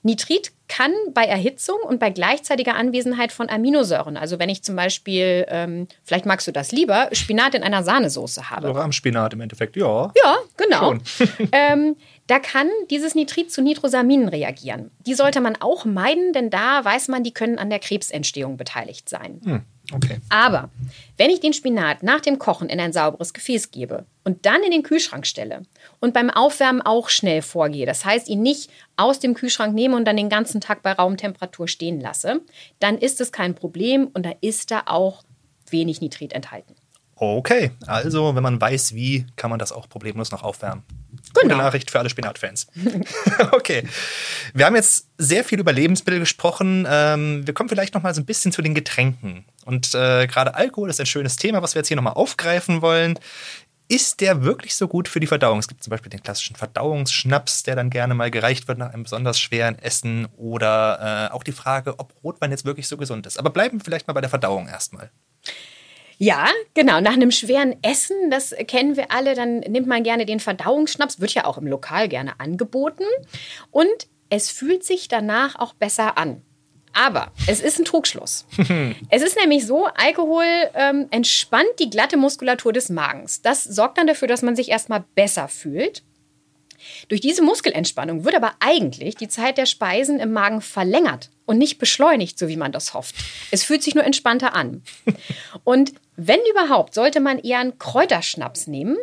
Nitrit 0.04 0.52
kann 0.68 0.92
bei 1.14 1.24
Erhitzung 1.24 1.78
und 1.84 2.00
bei 2.00 2.10
gleichzeitiger 2.10 2.76
Anwesenheit 2.76 3.32
von 3.32 3.50
Aminosäuren, 3.50 4.18
also 4.18 4.38
wenn 4.40 4.50
ich 4.50 4.64
zum 4.64 4.76
Beispiel, 4.76 5.46
ähm, 5.48 5.88
vielleicht 6.04 6.26
magst 6.26 6.48
du 6.48 6.52
das 6.52 6.72
lieber, 6.72 7.10
Spinat 7.14 7.56
in 7.56 7.64
einer 7.64 7.84
Sahnesoße 7.84 8.50
habe. 8.50 8.68
Also 8.68 8.80
Rahmspinat 8.80 9.34
im 9.34 9.42
Endeffekt, 9.42 9.76
ja. 9.76 10.12
Ja, 10.24 10.38
genau. 10.58 10.96
ähm, 11.52 11.96
da 12.28 12.40
kann 12.40 12.70
dieses 12.90 13.16
Nitrit 13.16 13.52
zu 13.52 13.62
Nitrosaminen 13.62 14.28
reagieren. 14.28 14.92
Die 15.06 15.14
sollte 15.14 15.40
man 15.40 15.56
auch 15.56 15.86
meiden, 15.86 16.34
denn 16.34 16.50
da 16.50 16.84
weiß 16.84 17.08
man, 17.08 17.24
die 17.24 17.34
können 17.34 17.58
an 17.58 17.70
der 17.70 17.80
Krebsentstehung 17.80 18.58
beteiligt 18.58 19.08
sein. 19.08 19.40
Hm, 19.44 19.62
okay. 19.94 20.18
Aber 20.28 20.70
wenn 21.16 21.30
ich 21.30 21.40
den 21.40 21.54
Spinat 21.54 22.04
nach 22.04 22.20
dem 22.20 22.38
Kochen 22.38 22.68
in 22.68 22.82
ein 22.82 22.92
sauberes 22.92 23.34
Gefäß 23.34 23.72
gebe 23.72 24.06
und 24.26 24.46
dann 24.46 24.62
in 24.62 24.72
den 24.72 24.84
Kühlschrank 24.84 25.26
stelle 25.26 25.64
und 26.02 26.14
beim 26.14 26.30
Aufwärmen 26.30 26.82
auch 26.82 27.08
schnell 27.08 27.42
vorgehe, 27.42 27.86
das 27.86 28.04
heißt, 28.04 28.28
ihn 28.28 28.42
nicht 28.42 28.70
aus 28.98 29.20
dem 29.20 29.34
Kühlschrank 29.34 29.74
nehme 29.74 29.96
und 29.96 30.06
dann 30.06 30.18
den 30.18 30.30
ganzen 30.30 30.60
Tag 30.60 30.84
bei 30.84 30.92
Raumtemperatur 30.92 31.70
stehen 31.70 32.02
lasse, 32.02 32.42
dann 32.80 32.98
ist 32.98 33.22
es 33.22 33.32
kein 33.32 33.56
Problem 33.56 34.10
und 34.14 34.26
da 34.26 34.34
ist 34.42 34.70
da 34.72 34.84
auch 34.86 35.24
wenig 35.70 36.02
Nitrit 36.02 36.34
enthalten. 36.34 36.76
Okay, 37.20 37.72
also 37.88 38.36
wenn 38.36 38.44
man 38.44 38.62
weiß, 38.62 38.94
wie, 38.94 39.26
kann 39.36 39.50
man 39.50 39.58
das 39.58 39.72
auch 39.72 39.90
problemlos 39.90 40.30
noch 40.32 40.44
aufwärmen. 40.44 40.84
Genau. 41.34 41.42
Gute 41.42 41.58
Nachricht 41.58 41.90
für 41.90 42.00
alle 42.00 42.10
Spinatfans. 42.10 42.68
okay, 43.52 43.88
wir 44.54 44.66
haben 44.66 44.76
jetzt 44.76 45.08
sehr 45.18 45.44
viel 45.44 45.60
über 45.60 45.74
Lebensmittel 45.74 46.20
gesprochen. 46.20 46.86
Ähm, 46.88 47.46
wir 47.46 47.56
kommen 47.56 47.70
vielleicht 47.70 47.96
noch 47.96 48.04
mal 48.04 48.14
so 48.14 48.22
ein 48.22 48.26
bisschen 48.26 48.52
zu 48.52 48.62
den 48.62 48.76
Getränken. 48.76 49.46
Und 49.66 49.96
äh, 49.96 50.28
gerade 50.28 50.54
Alkohol 50.54 50.92
ist 50.92 51.00
ein 51.00 51.08
schönes 51.08 51.38
Thema, 51.38 51.64
was 51.64 51.74
wir 51.74 51.80
jetzt 51.80 51.88
hier 51.88 51.98
noch 51.98 52.04
mal 52.04 52.12
aufgreifen 52.12 52.84
wollen. 52.84 53.18
Ist 53.90 54.22
der 54.22 54.44
wirklich 54.44 54.76
so 54.76 54.88
gut 54.88 55.08
für 55.08 55.20
die 55.20 55.28
Verdauung? 55.28 55.60
Es 55.60 55.68
gibt 55.68 55.84
zum 55.84 55.92
Beispiel 55.92 56.10
den 56.10 56.22
klassischen 56.22 56.56
Verdauungsschnaps, 56.56 57.64
der 57.64 57.76
dann 57.76 57.90
gerne 57.90 58.14
mal 58.14 58.30
gereicht 58.30 58.68
wird 58.68 58.78
nach 58.78 58.94
einem 58.94 59.04
besonders 59.04 59.40
schweren 59.40 59.80
Essen. 59.80 60.28
Oder 60.38 61.30
äh, 61.32 61.34
auch 61.34 61.44
die 61.44 61.52
Frage, 61.52 61.98
ob 61.98 62.14
Rotwein 62.24 62.52
jetzt 62.52 62.66
wirklich 62.66 62.88
so 62.88 62.98
gesund 62.98 63.26
ist. 63.26 63.40
Aber 63.40 63.50
bleiben 63.50 63.80
wir 63.80 63.86
vielleicht 63.86 64.08
mal 64.08 64.14
bei 64.14 64.22
der 64.22 64.30
Verdauung 64.30 64.68
erstmal. 64.68 65.10
Ja, 66.18 66.48
genau. 66.74 67.00
Nach 67.00 67.14
einem 67.14 67.32
schweren 67.32 67.76
Essen, 67.84 68.32
das 68.32 68.56
kennen 68.68 68.98
wir 68.98 69.12
alle, 69.12 69.36
dann 69.36 69.60
nimmt 69.60 69.88
man 69.88 70.04
gerne 70.04 70.26
den 70.26 70.40
Verdauungsschnaps, 70.40 71.20
wird 71.20 71.34
ja 71.34 71.46
auch 71.46 71.58
im 71.58 71.68
Lokal 71.68 72.10
gerne 72.10 72.40
angeboten. 72.40 73.04
Und 73.72 74.08
es 74.30 74.50
fühlt 74.50 74.84
sich 74.84 75.08
danach 75.08 75.56
auch 75.56 75.74
besser 75.74 76.18
an. 76.18 76.42
Aber 76.94 77.32
es 77.46 77.60
ist 77.62 77.78
ein 77.78 77.86
Trugschluss. 77.86 78.48
es 79.10 79.22
ist 79.22 79.38
nämlich 79.40 79.68
so, 79.68 79.86
Alkohol 79.86 80.46
ähm, 80.74 81.08
entspannt 81.12 81.70
die 81.80 81.92
glatte 81.92 82.18
Muskulatur 82.18 82.74
des 82.74 82.90
Magens. 82.90 83.44
Das 83.44 83.64
sorgt 83.64 84.00
dann 84.00 84.08
dafür, 84.08 84.28
dass 84.28 84.42
man 84.42 84.56
sich 84.56 84.70
erstmal 84.70 85.06
besser 85.14 85.48
fühlt. 85.48 86.02
Durch 87.08 87.22
diese 87.22 87.42
Muskelentspannung 87.42 88.24
wird 88.24 88.36
aber 88.36 88.54
eigentlich 88.60 89.16
die 89.16 89.28
Zeit 89.28 89.58
der 89.58 89.66
Speisen 89.66 90.20
im 90.20 90.34
Magen 90.34 90.62
verlängert 90.62 91.30
und 91.46 91.58
nicht 91.58 91.80
beschleunigt, 91.80 92.38
so 92.38 92.48
wie 92.48 92.58
man 92.58 92.72
das 92.72 92.94
hofft. 92.94 93.16
Es 93.52 93.64
fühlt 93.64 93.84
sich 93.84 93.96
nur 93.96 94.04
entspannter 94.04 94.54
an. 94.54 94.84
Und 95.64 95.94
wenn 96.16 96.40
überhaupt, 96.52 96.94
sollte 96.94 97.20
man 97.20 97.40
eher 97.40 97.60
einen 97.60 97.78
Kräuterschnaps 97.80 98.68
nehmen, 98.68 98.98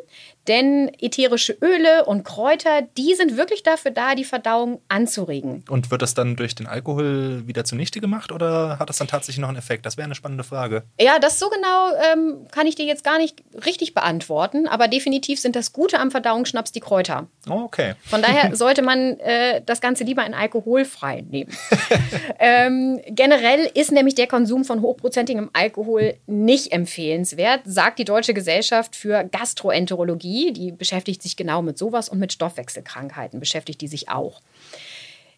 denn 0.49 0.91
ätherische 1.01 1.57
Öle 1.61 2.05
und 2.05 2.25
Kräuter, 2.25 2.83
die 2.97 3.15
sind 3.15 3.37
wirklich 3.37 3.63
dafür 3.63 3.91
da, 3.91 4.15
die 4.15 4.25
Verdauung 4.25 4.81
anzuregen. 4.89 5.65
Und 5.69 5.91
wird 5.91 6.03
das 6.03 6.15
dann 6.15 6.37
durch 6.37 6.55
den 6.55 6.67
Alkohol 6.67 7.47
wieder 7.47 7.65
zunichte 7.65 8.01
gemacht 8.01 8.33
oder 8.33 8.79
hat 8.79 8.89
das 8.89 8.99
dann 8.99 9.09
tatsächlich 9.09 9.41
noch 9.41 9.49
einen 9.49 9.59
Effekt? 9.59 9.87
Das 9.87 9.97
wäre 9.97 10.05
eine 10.05 10.15
spannende 10.15 10.45
Frage. 10.45 10.85
Ja, 11.01 11.19
das 11.19 11.39
so 11.39 11.49
genau 11.49 11.89
ähm, 12.13 12.47
kann 12.51 12.67
ich 12.67 12.75
dir 12.75 12.85
jetzt 12.85 13.05
gar 13.05 13.19
nicht 13.19 13.43
richtig 13.65 13.95
beantworten, 13.95 14.69
aber 14.69 14.89
definitiv 14.89 15.41
sind 15.41 15.57
das 15.57 15.73
Gute 15.73 15.99
am 15.99 16.11
Verdauungsschnaps 16.11 16.73
die 16.73 16.81
Kräuter. 16.81 17.27
Oh, 17.49 17.63
okay. 17.65 17.95
Von 18.05 18.23
daher 18.23 18.55
sollte 18.57 18.83
man 18.83 19.19
äh, 19.21 19.63
das 19.65 19.81
Ganze 19.81 20.05
lieber 20.05 20.27
in 20.27 20.35
alkoholfrei 20.35 21.25
nehmen. 21.29 21.53
ähm, 22.39 23.01
generell 23.07 23.71
ist 23.75 23.93
nämlich 23.93 24.15
der 24.15 24.27
Konsum 24.27 24.65
von 24.65 24.83
hochprozentigem 24.83 25.51
Alkohol 25.53 26.15
nicht 26.27 26.73
empfehlenswert, 26.73 27.61
sagt 27.65 27.99
die 27.99 28.05
Deutsche 28.05 28.35
Gesellschaft 28.35 28.97
für 28.97 29.25
Gastroenterologie. 29.25 30.34
Die 30.35 30.73
beschäftigt 30.73 31.23
sich 31.23 31.37
genau 31.37 31.63
mit 31.63 31.79
sowas 31.79 32.09
und 32.09 32.19
mit 32.19 32.33
Stoffwechselkrankheiten 32.33 33.41
beschäftigt 33.41 33.81
die 33.81 33.89
sich 33.89 34.09
auch. 34.09 34.41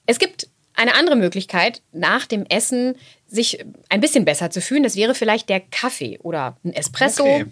Es 0.06 0.18
gibt 0.18 0.48
eine 0.74 0.94
andere 0.94 1.16
Möglichkeit, 1.16 1.82
nach 1.92 2.26
dem 2.26 2.44
Essen 2.46 2.96
sich 3.26 3.64
ein 3.88 4.00
bisschen 4.00 4.24
besser 4.24 4.50
zu 4.50 4.60
fühlen. 4.60 4.82
Das 4.82 4.96
wäre 4.96 5.14
vielleicht 5.14 5.48
der 5.48 5.60
Kaffee 5.60 6.18
oder 6.22 6.56
ein 6.64 6.72
Espresso. 6.72 7.24
Okay. 7.24 7.46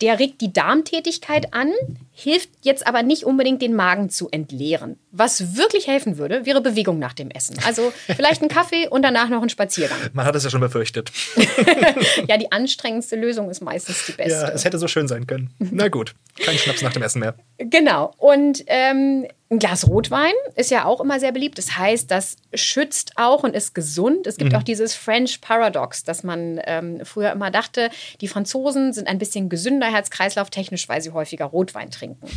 Der 0.00 0.18
regt 0.18 0.40
die 0.40 0.52
Darmtätigkeit 0.52 1.52
an, 1.52 1.72
hilft 2.12 2.59
jetzt 2.62 2.86
aber 2.86 3.02
nicht 3.02 3.24
unbedingt 3.24 3.62
den 3.62 3.74
Magen 3.74 4.10
zu 4.10 4.28
entleeren. 4.30 4.98
Was 5.12 5.56
wirklich 5.56 5.86
helfen 5.86 6.18
würde, 6.18 6.46
wäre 6.46 6.60
Bewegung 6.60 6.98
nach 6.98 7.12
dem 7.12 7.30
Essen. 7.30 7.56
Also 7.66 7.92
vielleicht 8.06 8.42
ein 8.42 8.48
Kaffee 8.48 8.88
und 8.88 9.02
danach 9.02 9.28
noch 9.28 9.42
ein 9.42 9.48
Spaziergang. 9.48 9.98
Man 10.12 10.26
hat 10.26 10.34
es 10.36 10.44
ja 10.44 10.50
schon 10.50 10.60
befürchtet. 10.60 11.10
ja, 12.28 12.36
die 12.36 12.52
anstrengendste 12.52 13.16
Lösung 13.16 13.50
ist 13.50 13.60
meistens 13.60 14.06
die 14.06 14.12
beste. 14.12 14.32
Ja, 14.32 14.48
es 14.48 14.64
hätte 14.64 14.78
so 14.78 14.88
schön 14.88 15.08
sein 15.08 15.26
können. 15.26 15.50
Na 15.58 15.88
gut, 15.88 16.14
kein 16.38 16.56
Schnaps 16.56 16.82
nach 16.82 16.92
dem 16.92 17.02
Essen 17.02 17.20
mehr. 17.20 17.34
Genau. 17.58 18.14
Und 18.18 18.64
ähm, 18.66 19.26
ein 19.52 19.58
Glas 19.58 19.88
Rotwein 19.88 20.32
ist 20.54 20.70
ja 20.70 20.84
auch 20.84 21.00
immer 21.00 21.18
sehr 21.18 21.32
beliebt. 21.32 21.58
Das 21.58 21.76
heißt, 21.76 22.08
das 22.08 22.36
schützt 22.54 23.14
auch 23.16 23.42
und 23.42 23.56
ist 23.56 23.74
gesund. 23.74 24.28
Es 24.28 24.36
gibt 24.36 24.54
auch 24.54 24.62
dieses 24.62 24.94
French 24.94 25.40
Paradox, 25.40 26.04
dass 26.04 26.22
man 26.22 26.60
ähm, 26.64 27.00
früher 27.04 27.32
immer 27.32 27.50
dachte, 27.50 27.90
die 28.20 28.28
Franzosen 28.28 28.92
sind 28.92 29.08
ein 29.08 29.18
bisschen 29.18 29.48
gesünder 29.48 29.88
herz-kreislauf-technisch, 29.88 30.88
weil 30.88 31.02
sie 31.02 31.10
häufiger 31.10 31.46
Rotwein 31.46 31.90
trinken. 31.90 32.28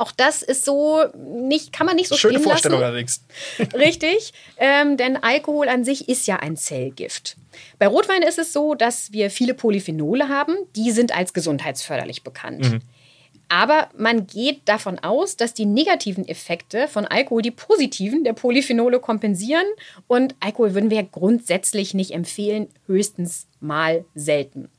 Auch 0.00 0.12
das 0.12 0.40
ist 0.40 0.64
so 0.64 1.04
nicht, 1.14 1.74
kann 1.74 1.86
man 1.86 1.94
nicht 1.94 2.08
so 2.08 2.16
Schöne 2.16 2.38
stehen 2.38 2.44
Vorstellung 2.44 2.80
lassen. 2.80 2.90
allerdings. 2.90 3.24
Richtig, 3.74 4.32
ähm, 4.56 4.96
denn 4.96 5.18
Alkohol 5.18 5.68
an 5.68 5.84
sich 5.84 6.08
ist 6.08 6.26
ja 6.26 6.36
ein 6.36 6.56
Zellgift. 6.56 7.36
Bei 7.78 7.86
Rotwein 7.86 8.22
ist 8.22 8.38
es 8.38 8.54
so, 8.54 8.74
dass 8.74 9.12
wir 9.12 9.30
viele 9.30 9.52
Polyphenole 9.52 10.30
haben, 10.30 10.56
die 10.74 10.90
sind 10.90 11.14
als 11.14 11.34
gesundheitsförderlich 11.34 12.22
bekannt. 12.22 12.80
Aber 13.50 13.90
man 13.94 14.26
geht 14.26 14.62
davon 14.64 14.98
aus, 15.00 15.36
dass 15.36 15.52
die 15.52 15.66
negativen 15.66 16.26
Effekte 16.26 16.88
von 16.88 17.04
Alkohol 17.04 17.42
die 17.42 17.50
positiven 17.50 18.24
der 18.24 18.32
Polyphenole 18.32 19.00
kompensieren. 19.00 19.66
Und 20.06 20.34
Alkohol 20.40 20.72
würden 20.72 20.88
wir 20.88 21.02
grundsätzlich 21.02 21.92
nicht 21.92 22.12
empfehlen, 22.12 22.68
höchstens 22.86 23.48
mal 23.60 24.06
selten. 24.14 24.70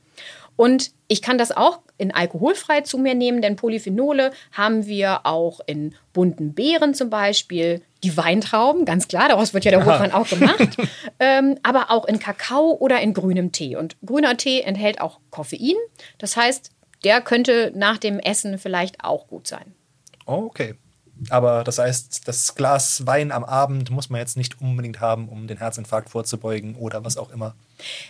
Und 0.56 0.90
ich 1.08 1.22
kann 1.22 1.38
das 1.38 1.52
auch 1.52 1.80
in 1.98 2.12
alkoholfrei 2.12 2.80
zu 2.82 2.98
mir 2.98 3.14
nehmen, 3.14 3.42
denn 3.42 3.56
Polyphenole 3.56 4.32
haben 4.52 4.86
wir 4.86 5.24
auch 5.24 5.60
in 5.66 5.94
bunten 6.12 6.52
Beeren 6.54 6.94
zum 6.94 7.10
Beispiel, 7.10 7.82
die 8.02 8.16
Weintrauben, 8.16 8.84
ganz 8.84 9.06
klar, 9.06 9.28
daraus 9.28 9.54
wird 9.54 9.64
ja 9.64 9.70
der 9.70 9.84
Rotwein 9.84 10.12
auch 10.12 10.28
gemacht, 10.28 10.76
ähm, 11.20 11.56
aber 11.62 11.90
auch 11.90 12.04
in 12.04 12.18
Kakao 12.18 12.72
oder 12.72 13.00
in 13.00 13.14
grünem 13.14 13.52
Tee. 13.52 13.76
Und 13.76 13.96
grüner 14.04 14.36
Tee 14.36 14.62
enthält 14.62 15.00
auch 15.00 15.20
Koffein, 15.30 15.76
das 16.18 16.36
heißt, 16.36 16.70
der 17.04 17.20
könnte 17.20 17.72
nach 17.74 17.98
dem 17.98 18.18
Essen 18.18 18.58
vielleicht 18.58 19.04
auch 19.04 19.28
gut 19.28 19.46
sein. 19.46 19.74
Oh, 20.26 20.44
okay. 20.46 20.74
Aber 21.30 21.62
das 21.62 21.78
heißt, 21.78 22.26
das 22.26 22.54
Glas 22.54 23.06
Wein 23.06 23.30
am 23.30 23.44
Abend 23.44 23.90
muss 23.90 24.10
man 24.10 24.20
jetzt 24.20 24.36
nicht 24.36 24.60
unbedingt 24.60 25.00
haben, 25.00 25.28
um 25.28 25.46
den 25.46 25.58
Herzinfarkt 25.58 26.10
vorzubeugen 26.10 26.74
oder 26.74 27.04
was 27.04 27.16
auch 27.16 27.30
immer. 27.30 27.54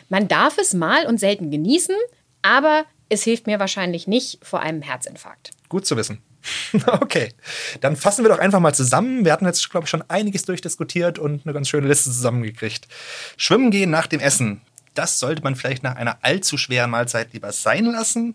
Man 0.08 0.28
darf 0.28 0.56
es 0.58 0.72
mal 0.72 1.06
und 1.06 1.20
selten 1.20 1.50
genießen, 1.50 1.96
aber 2.42 2.84
es 3.08 3.22
hilft 3.22 3.46
mir 3.46 3.58
wahrscheinlich 3.60 4.06
nicht 4.06 4.38
vor 4.44 4.60
einem 4.60 4.82
Herzinfarkt. 4.82 5.50
Gut 5.68 5.86
zu 5.86 5.96
wissen. 5.96 6.22
Okay, 6.86 7.32
dann 7.80 7.94
fassen 7.96 8.24
wir 8.24 8.30
doch 8.30 8.38
einfach 8.40 8.58
mal 8.58 8.74
zusammen. 8.74 9.24
Wir 9.24 9.32
hatten 9.32 9.46
jetzt, 9.46 9.70
glaube 9.70 9.84
ich, 9.84 9.90
schon 9.90 10.02
einiges 10.08 10.44
durchdiskutiert 10.44 11.18
und 11.20 11.46
eine 11.46 11.52
ganz 11.52 11.68
schöne 11.68 11.86
Liste 11.86 12.10
zusammengekriegt. 12.10 12.88
Schwimmen 13.36 13.70
gehen 13.70 13.90
nach 13.90 14.06
dem 14.08 14.18
Essen. 14.20 14.60
Das 14.94 15.18
sollte 15.18 15.42
man 15.42 15.54
vielleicht 15.56 15.82
nach 15.82 15.96
einer 15.96 16.18
allzu 16.22 16.58
schweren 16.58 16.90
Mahlzeit 16.90 17.32
lieber 17.32 17.52
sein 17.52 17.84
lassen. 17.86 18.34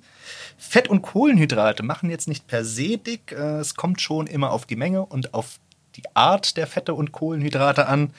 Fett- 0.58 0.88
und 0.88 1.02
Kohlenhydrate 1.02 1.84
machen 1.84 2.10
jetzt 2.10 2.28
nicht 2.28 2.48
per 2.48 2.64
se 2.64 2.98
dick. 2.98 3.32
Äh, 3.32 3.60
Es 3.60 3.76
kommt 3.76 4.02
schon 4.02 4.26
immer 4.28 4.52
auf 4.52 4.66
die 4.66 4.76
Menge 4.76 5.06
und 5.06 5.34
auf 5.34 5.60
die 5.96 6.04
Art 6.14 6.58
der 6.58 6.68
Fette 6.68 6.94
und 6.94 7.12
Kohlenhydrate 7.12 7.88
an. 7.88 8.14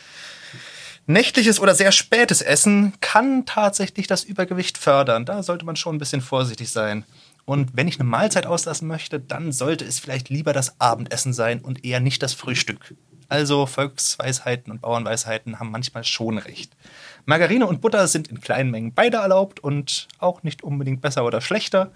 Nächtliches 1.10 1.58
oder 1.58 1.74
sehr 1.74 1.90
spätes 1.90 2.42
Essen 2.42 2.92
kann 3.00 3.46
tatsächlich 3.46 4.06
das 4.08 4.24
Übergewicht 4.24 4.76
fördern. 4.76 5.24
Da 5.24 5.42
sollte 5.42 5.64
man 5.64 5.74
schon 5.74 5.96
ein 5.96 5.98
bisschen 5.98 6.20
vorsichtig 6.20 6.70
sein. 6.70 7.06
Und 7.46 7.70
wenn 7.72 7.88
ich 7.88 7.98
eine 7.98 8.06
Mahlzeit 8.06 8.44
auslassen 8.44 8.86
möchte, 8.86 9.18
dann 9.18 9.50
sollte 9.50 9.86
es 9.86 9.98
vielleicht 9.98 10.28
lieber 10.28 10.52
das 10.52 10.78
Abendessen 10.82 11.32
sein 11.32 11.60
und 11.60 11.82
eher 11.82 12.00
nicht 12.00 12.22
das 12.22 12.34
Frühstück. 12.34 12.94
Also 13.30 13.64
Volksweisheiten 13.64 14.70
und 14.70 14.82
Bauernweisheiten 14.82 15.58
haben 15.58 15.70
manchmal 15.70 16.04
schon 16.04 16.36
recht. 16.36 16.76
Margarine 17.24 17.66
und 17.66 17.80
Butter 17.80 18.06
sind 18.06 18.28
in 18.28 18.42
kleinen 18.42 18.70
Mengen 18.70 18.92
beide 18.92 19.16
erlaubt 19.16 19.60
und 19.60 20.08
auch 20.18 20.42
nicht 20.42 20.62
unbedingt 20.62 21.00
besser 21.00 21.24
oder 21.24 21.40
schlechter. 21.40 21.90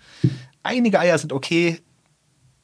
Einige 0.62 0.98
Eier 0.98 1.18
sind 1.18 1.34
okay, 1.34 1.82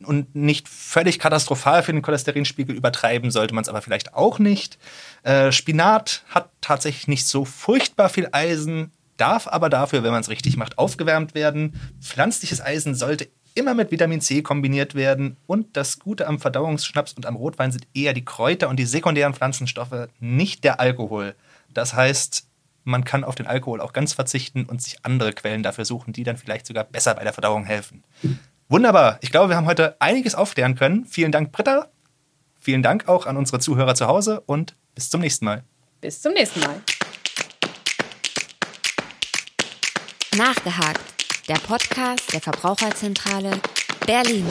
und 0.04 0.34
nicht 0.34 0.68
völlig 0.68 1.18
katastrophal 1.18 1.82
für 1.82 1.92
den 1.92 2.02
Cholesterinspiegel 2.02 2.74
übertreiben 2.74 3.30
sollte 3.30 3.54
man 3.54 3.62
es 3.62 3.68
aber 3.68 3.82
vielleicht 3.82 4.14
auch 4.14 4.38
nicht. 4.38 4.78
Äh, 5.22 5.50
Spinat 5.52 6.22
hat 6.28 6.50
tatsächlich 6.60 7.08
nicht 7.08 7.26
so 7.26 7.44
furchtbar 7.44 8.08
viel 8.08 8.28
Eisen, 8.32 8.92
darf 9.16 9.48
aber 9.48 9.68
dafür, 9.68 10.02
wenn 10.02 10.12
man 10.12 10.20
es 10.20 10.28
richtig 10.28 10.56
macht, 10.56 10.78
aufgewärmt 10.78 11.34
werden. 11.34 11.80
Pflanzliches 12.00 12.60
Eisen 12.60 12.94
sollte 12.94 13.28
immer 13.54 13.74
mit 13.74 13.90
Vitamin 13.90 14.20
C 14.20 14.42
kombiniert 14.42 14.94
werden. 14.94 15.36
Und 15.46 15.76
das 15.76 15.98
Gute 15.98 16.26
am 16.28 16.38
Verdauungsschnaps 16.38 17.14
und 17.14 17.26
am 17.26 17.36
Rotwein 17.36 17.72
sind 17.72 17.86
eher 17.92 18.12
die 18.14 18.24
Kräuter 18.24 18.68
und 18.68 18.76
die 18.76 18.86
sekundären 18.86 19.34
Pflanzenstoffe, 19.34 20.08
nicht 20.20 20.62
der 20.62 20.78
Alkohol. 20.78 21.34
Das 21.74 21.94
heißt, 21.94 22.46
man 22.84 23.04
kann 23.04 23.24
auf 23.24 23.34
den 23.34 23.46
Alkohol 23.46 23.80
auch 23.80 23.92
ganz 23.92 24.12
verzichten 24.12 24.64
und 24.64 24.80
sich 24.80 25.04
andere 25.04 25.32
Quellen 25.32 25.62
dafür 25.62 25.84
suchen, 25.84 26.12
die 26.12 26.22
dann 26.22 26.36
vielleicht 26.36 26.66
sogar 26.66 26.84
besser 26.84 27.14
bei 27.14 27.24
der 27.24 27.32
Verdauung 27.32 27.64
helfen. 27.64 28.04
Wunderbar. 28.68 29.18
Ich 29.22 29.30
glaube, 29.30 29.48
wir 29.48 29.56
haben 29.56 29.66
heute 29.66 29.96
einiges 30.00 30.34
aufklären 30.34 30.74
können. 30.74 31.06
Vielen 31.06 31.32
Dank, 31.32 31.52
Britta. 31.52 31.88
Vielen 32.60 32.82
Dank 32.82 33.08
auch 33.08 33.26
an 33.26 33.36
unsere 33.36 33.60
Zuhörer 33.60 33.94
zu 33.94 34.06
Hause 34.06 34.42
und 34.42 34.76
bis 34.94 35.08
zum 35.08 35.22
nächsten 35.22 35.46
Mal. 35.46 35.64
Bis 36.00 36.20
zum 36.20 36.34
nächsten 36.34 36.60
Mal. 36.60 36.82
Nachgehakt. 40.36 41.00
Der 41.48 41.54
Podcast 41.54 42.30
der 42.32 42.42
Verbraucherzentrale 42.42 43.52
Berlin. 44.06 44.46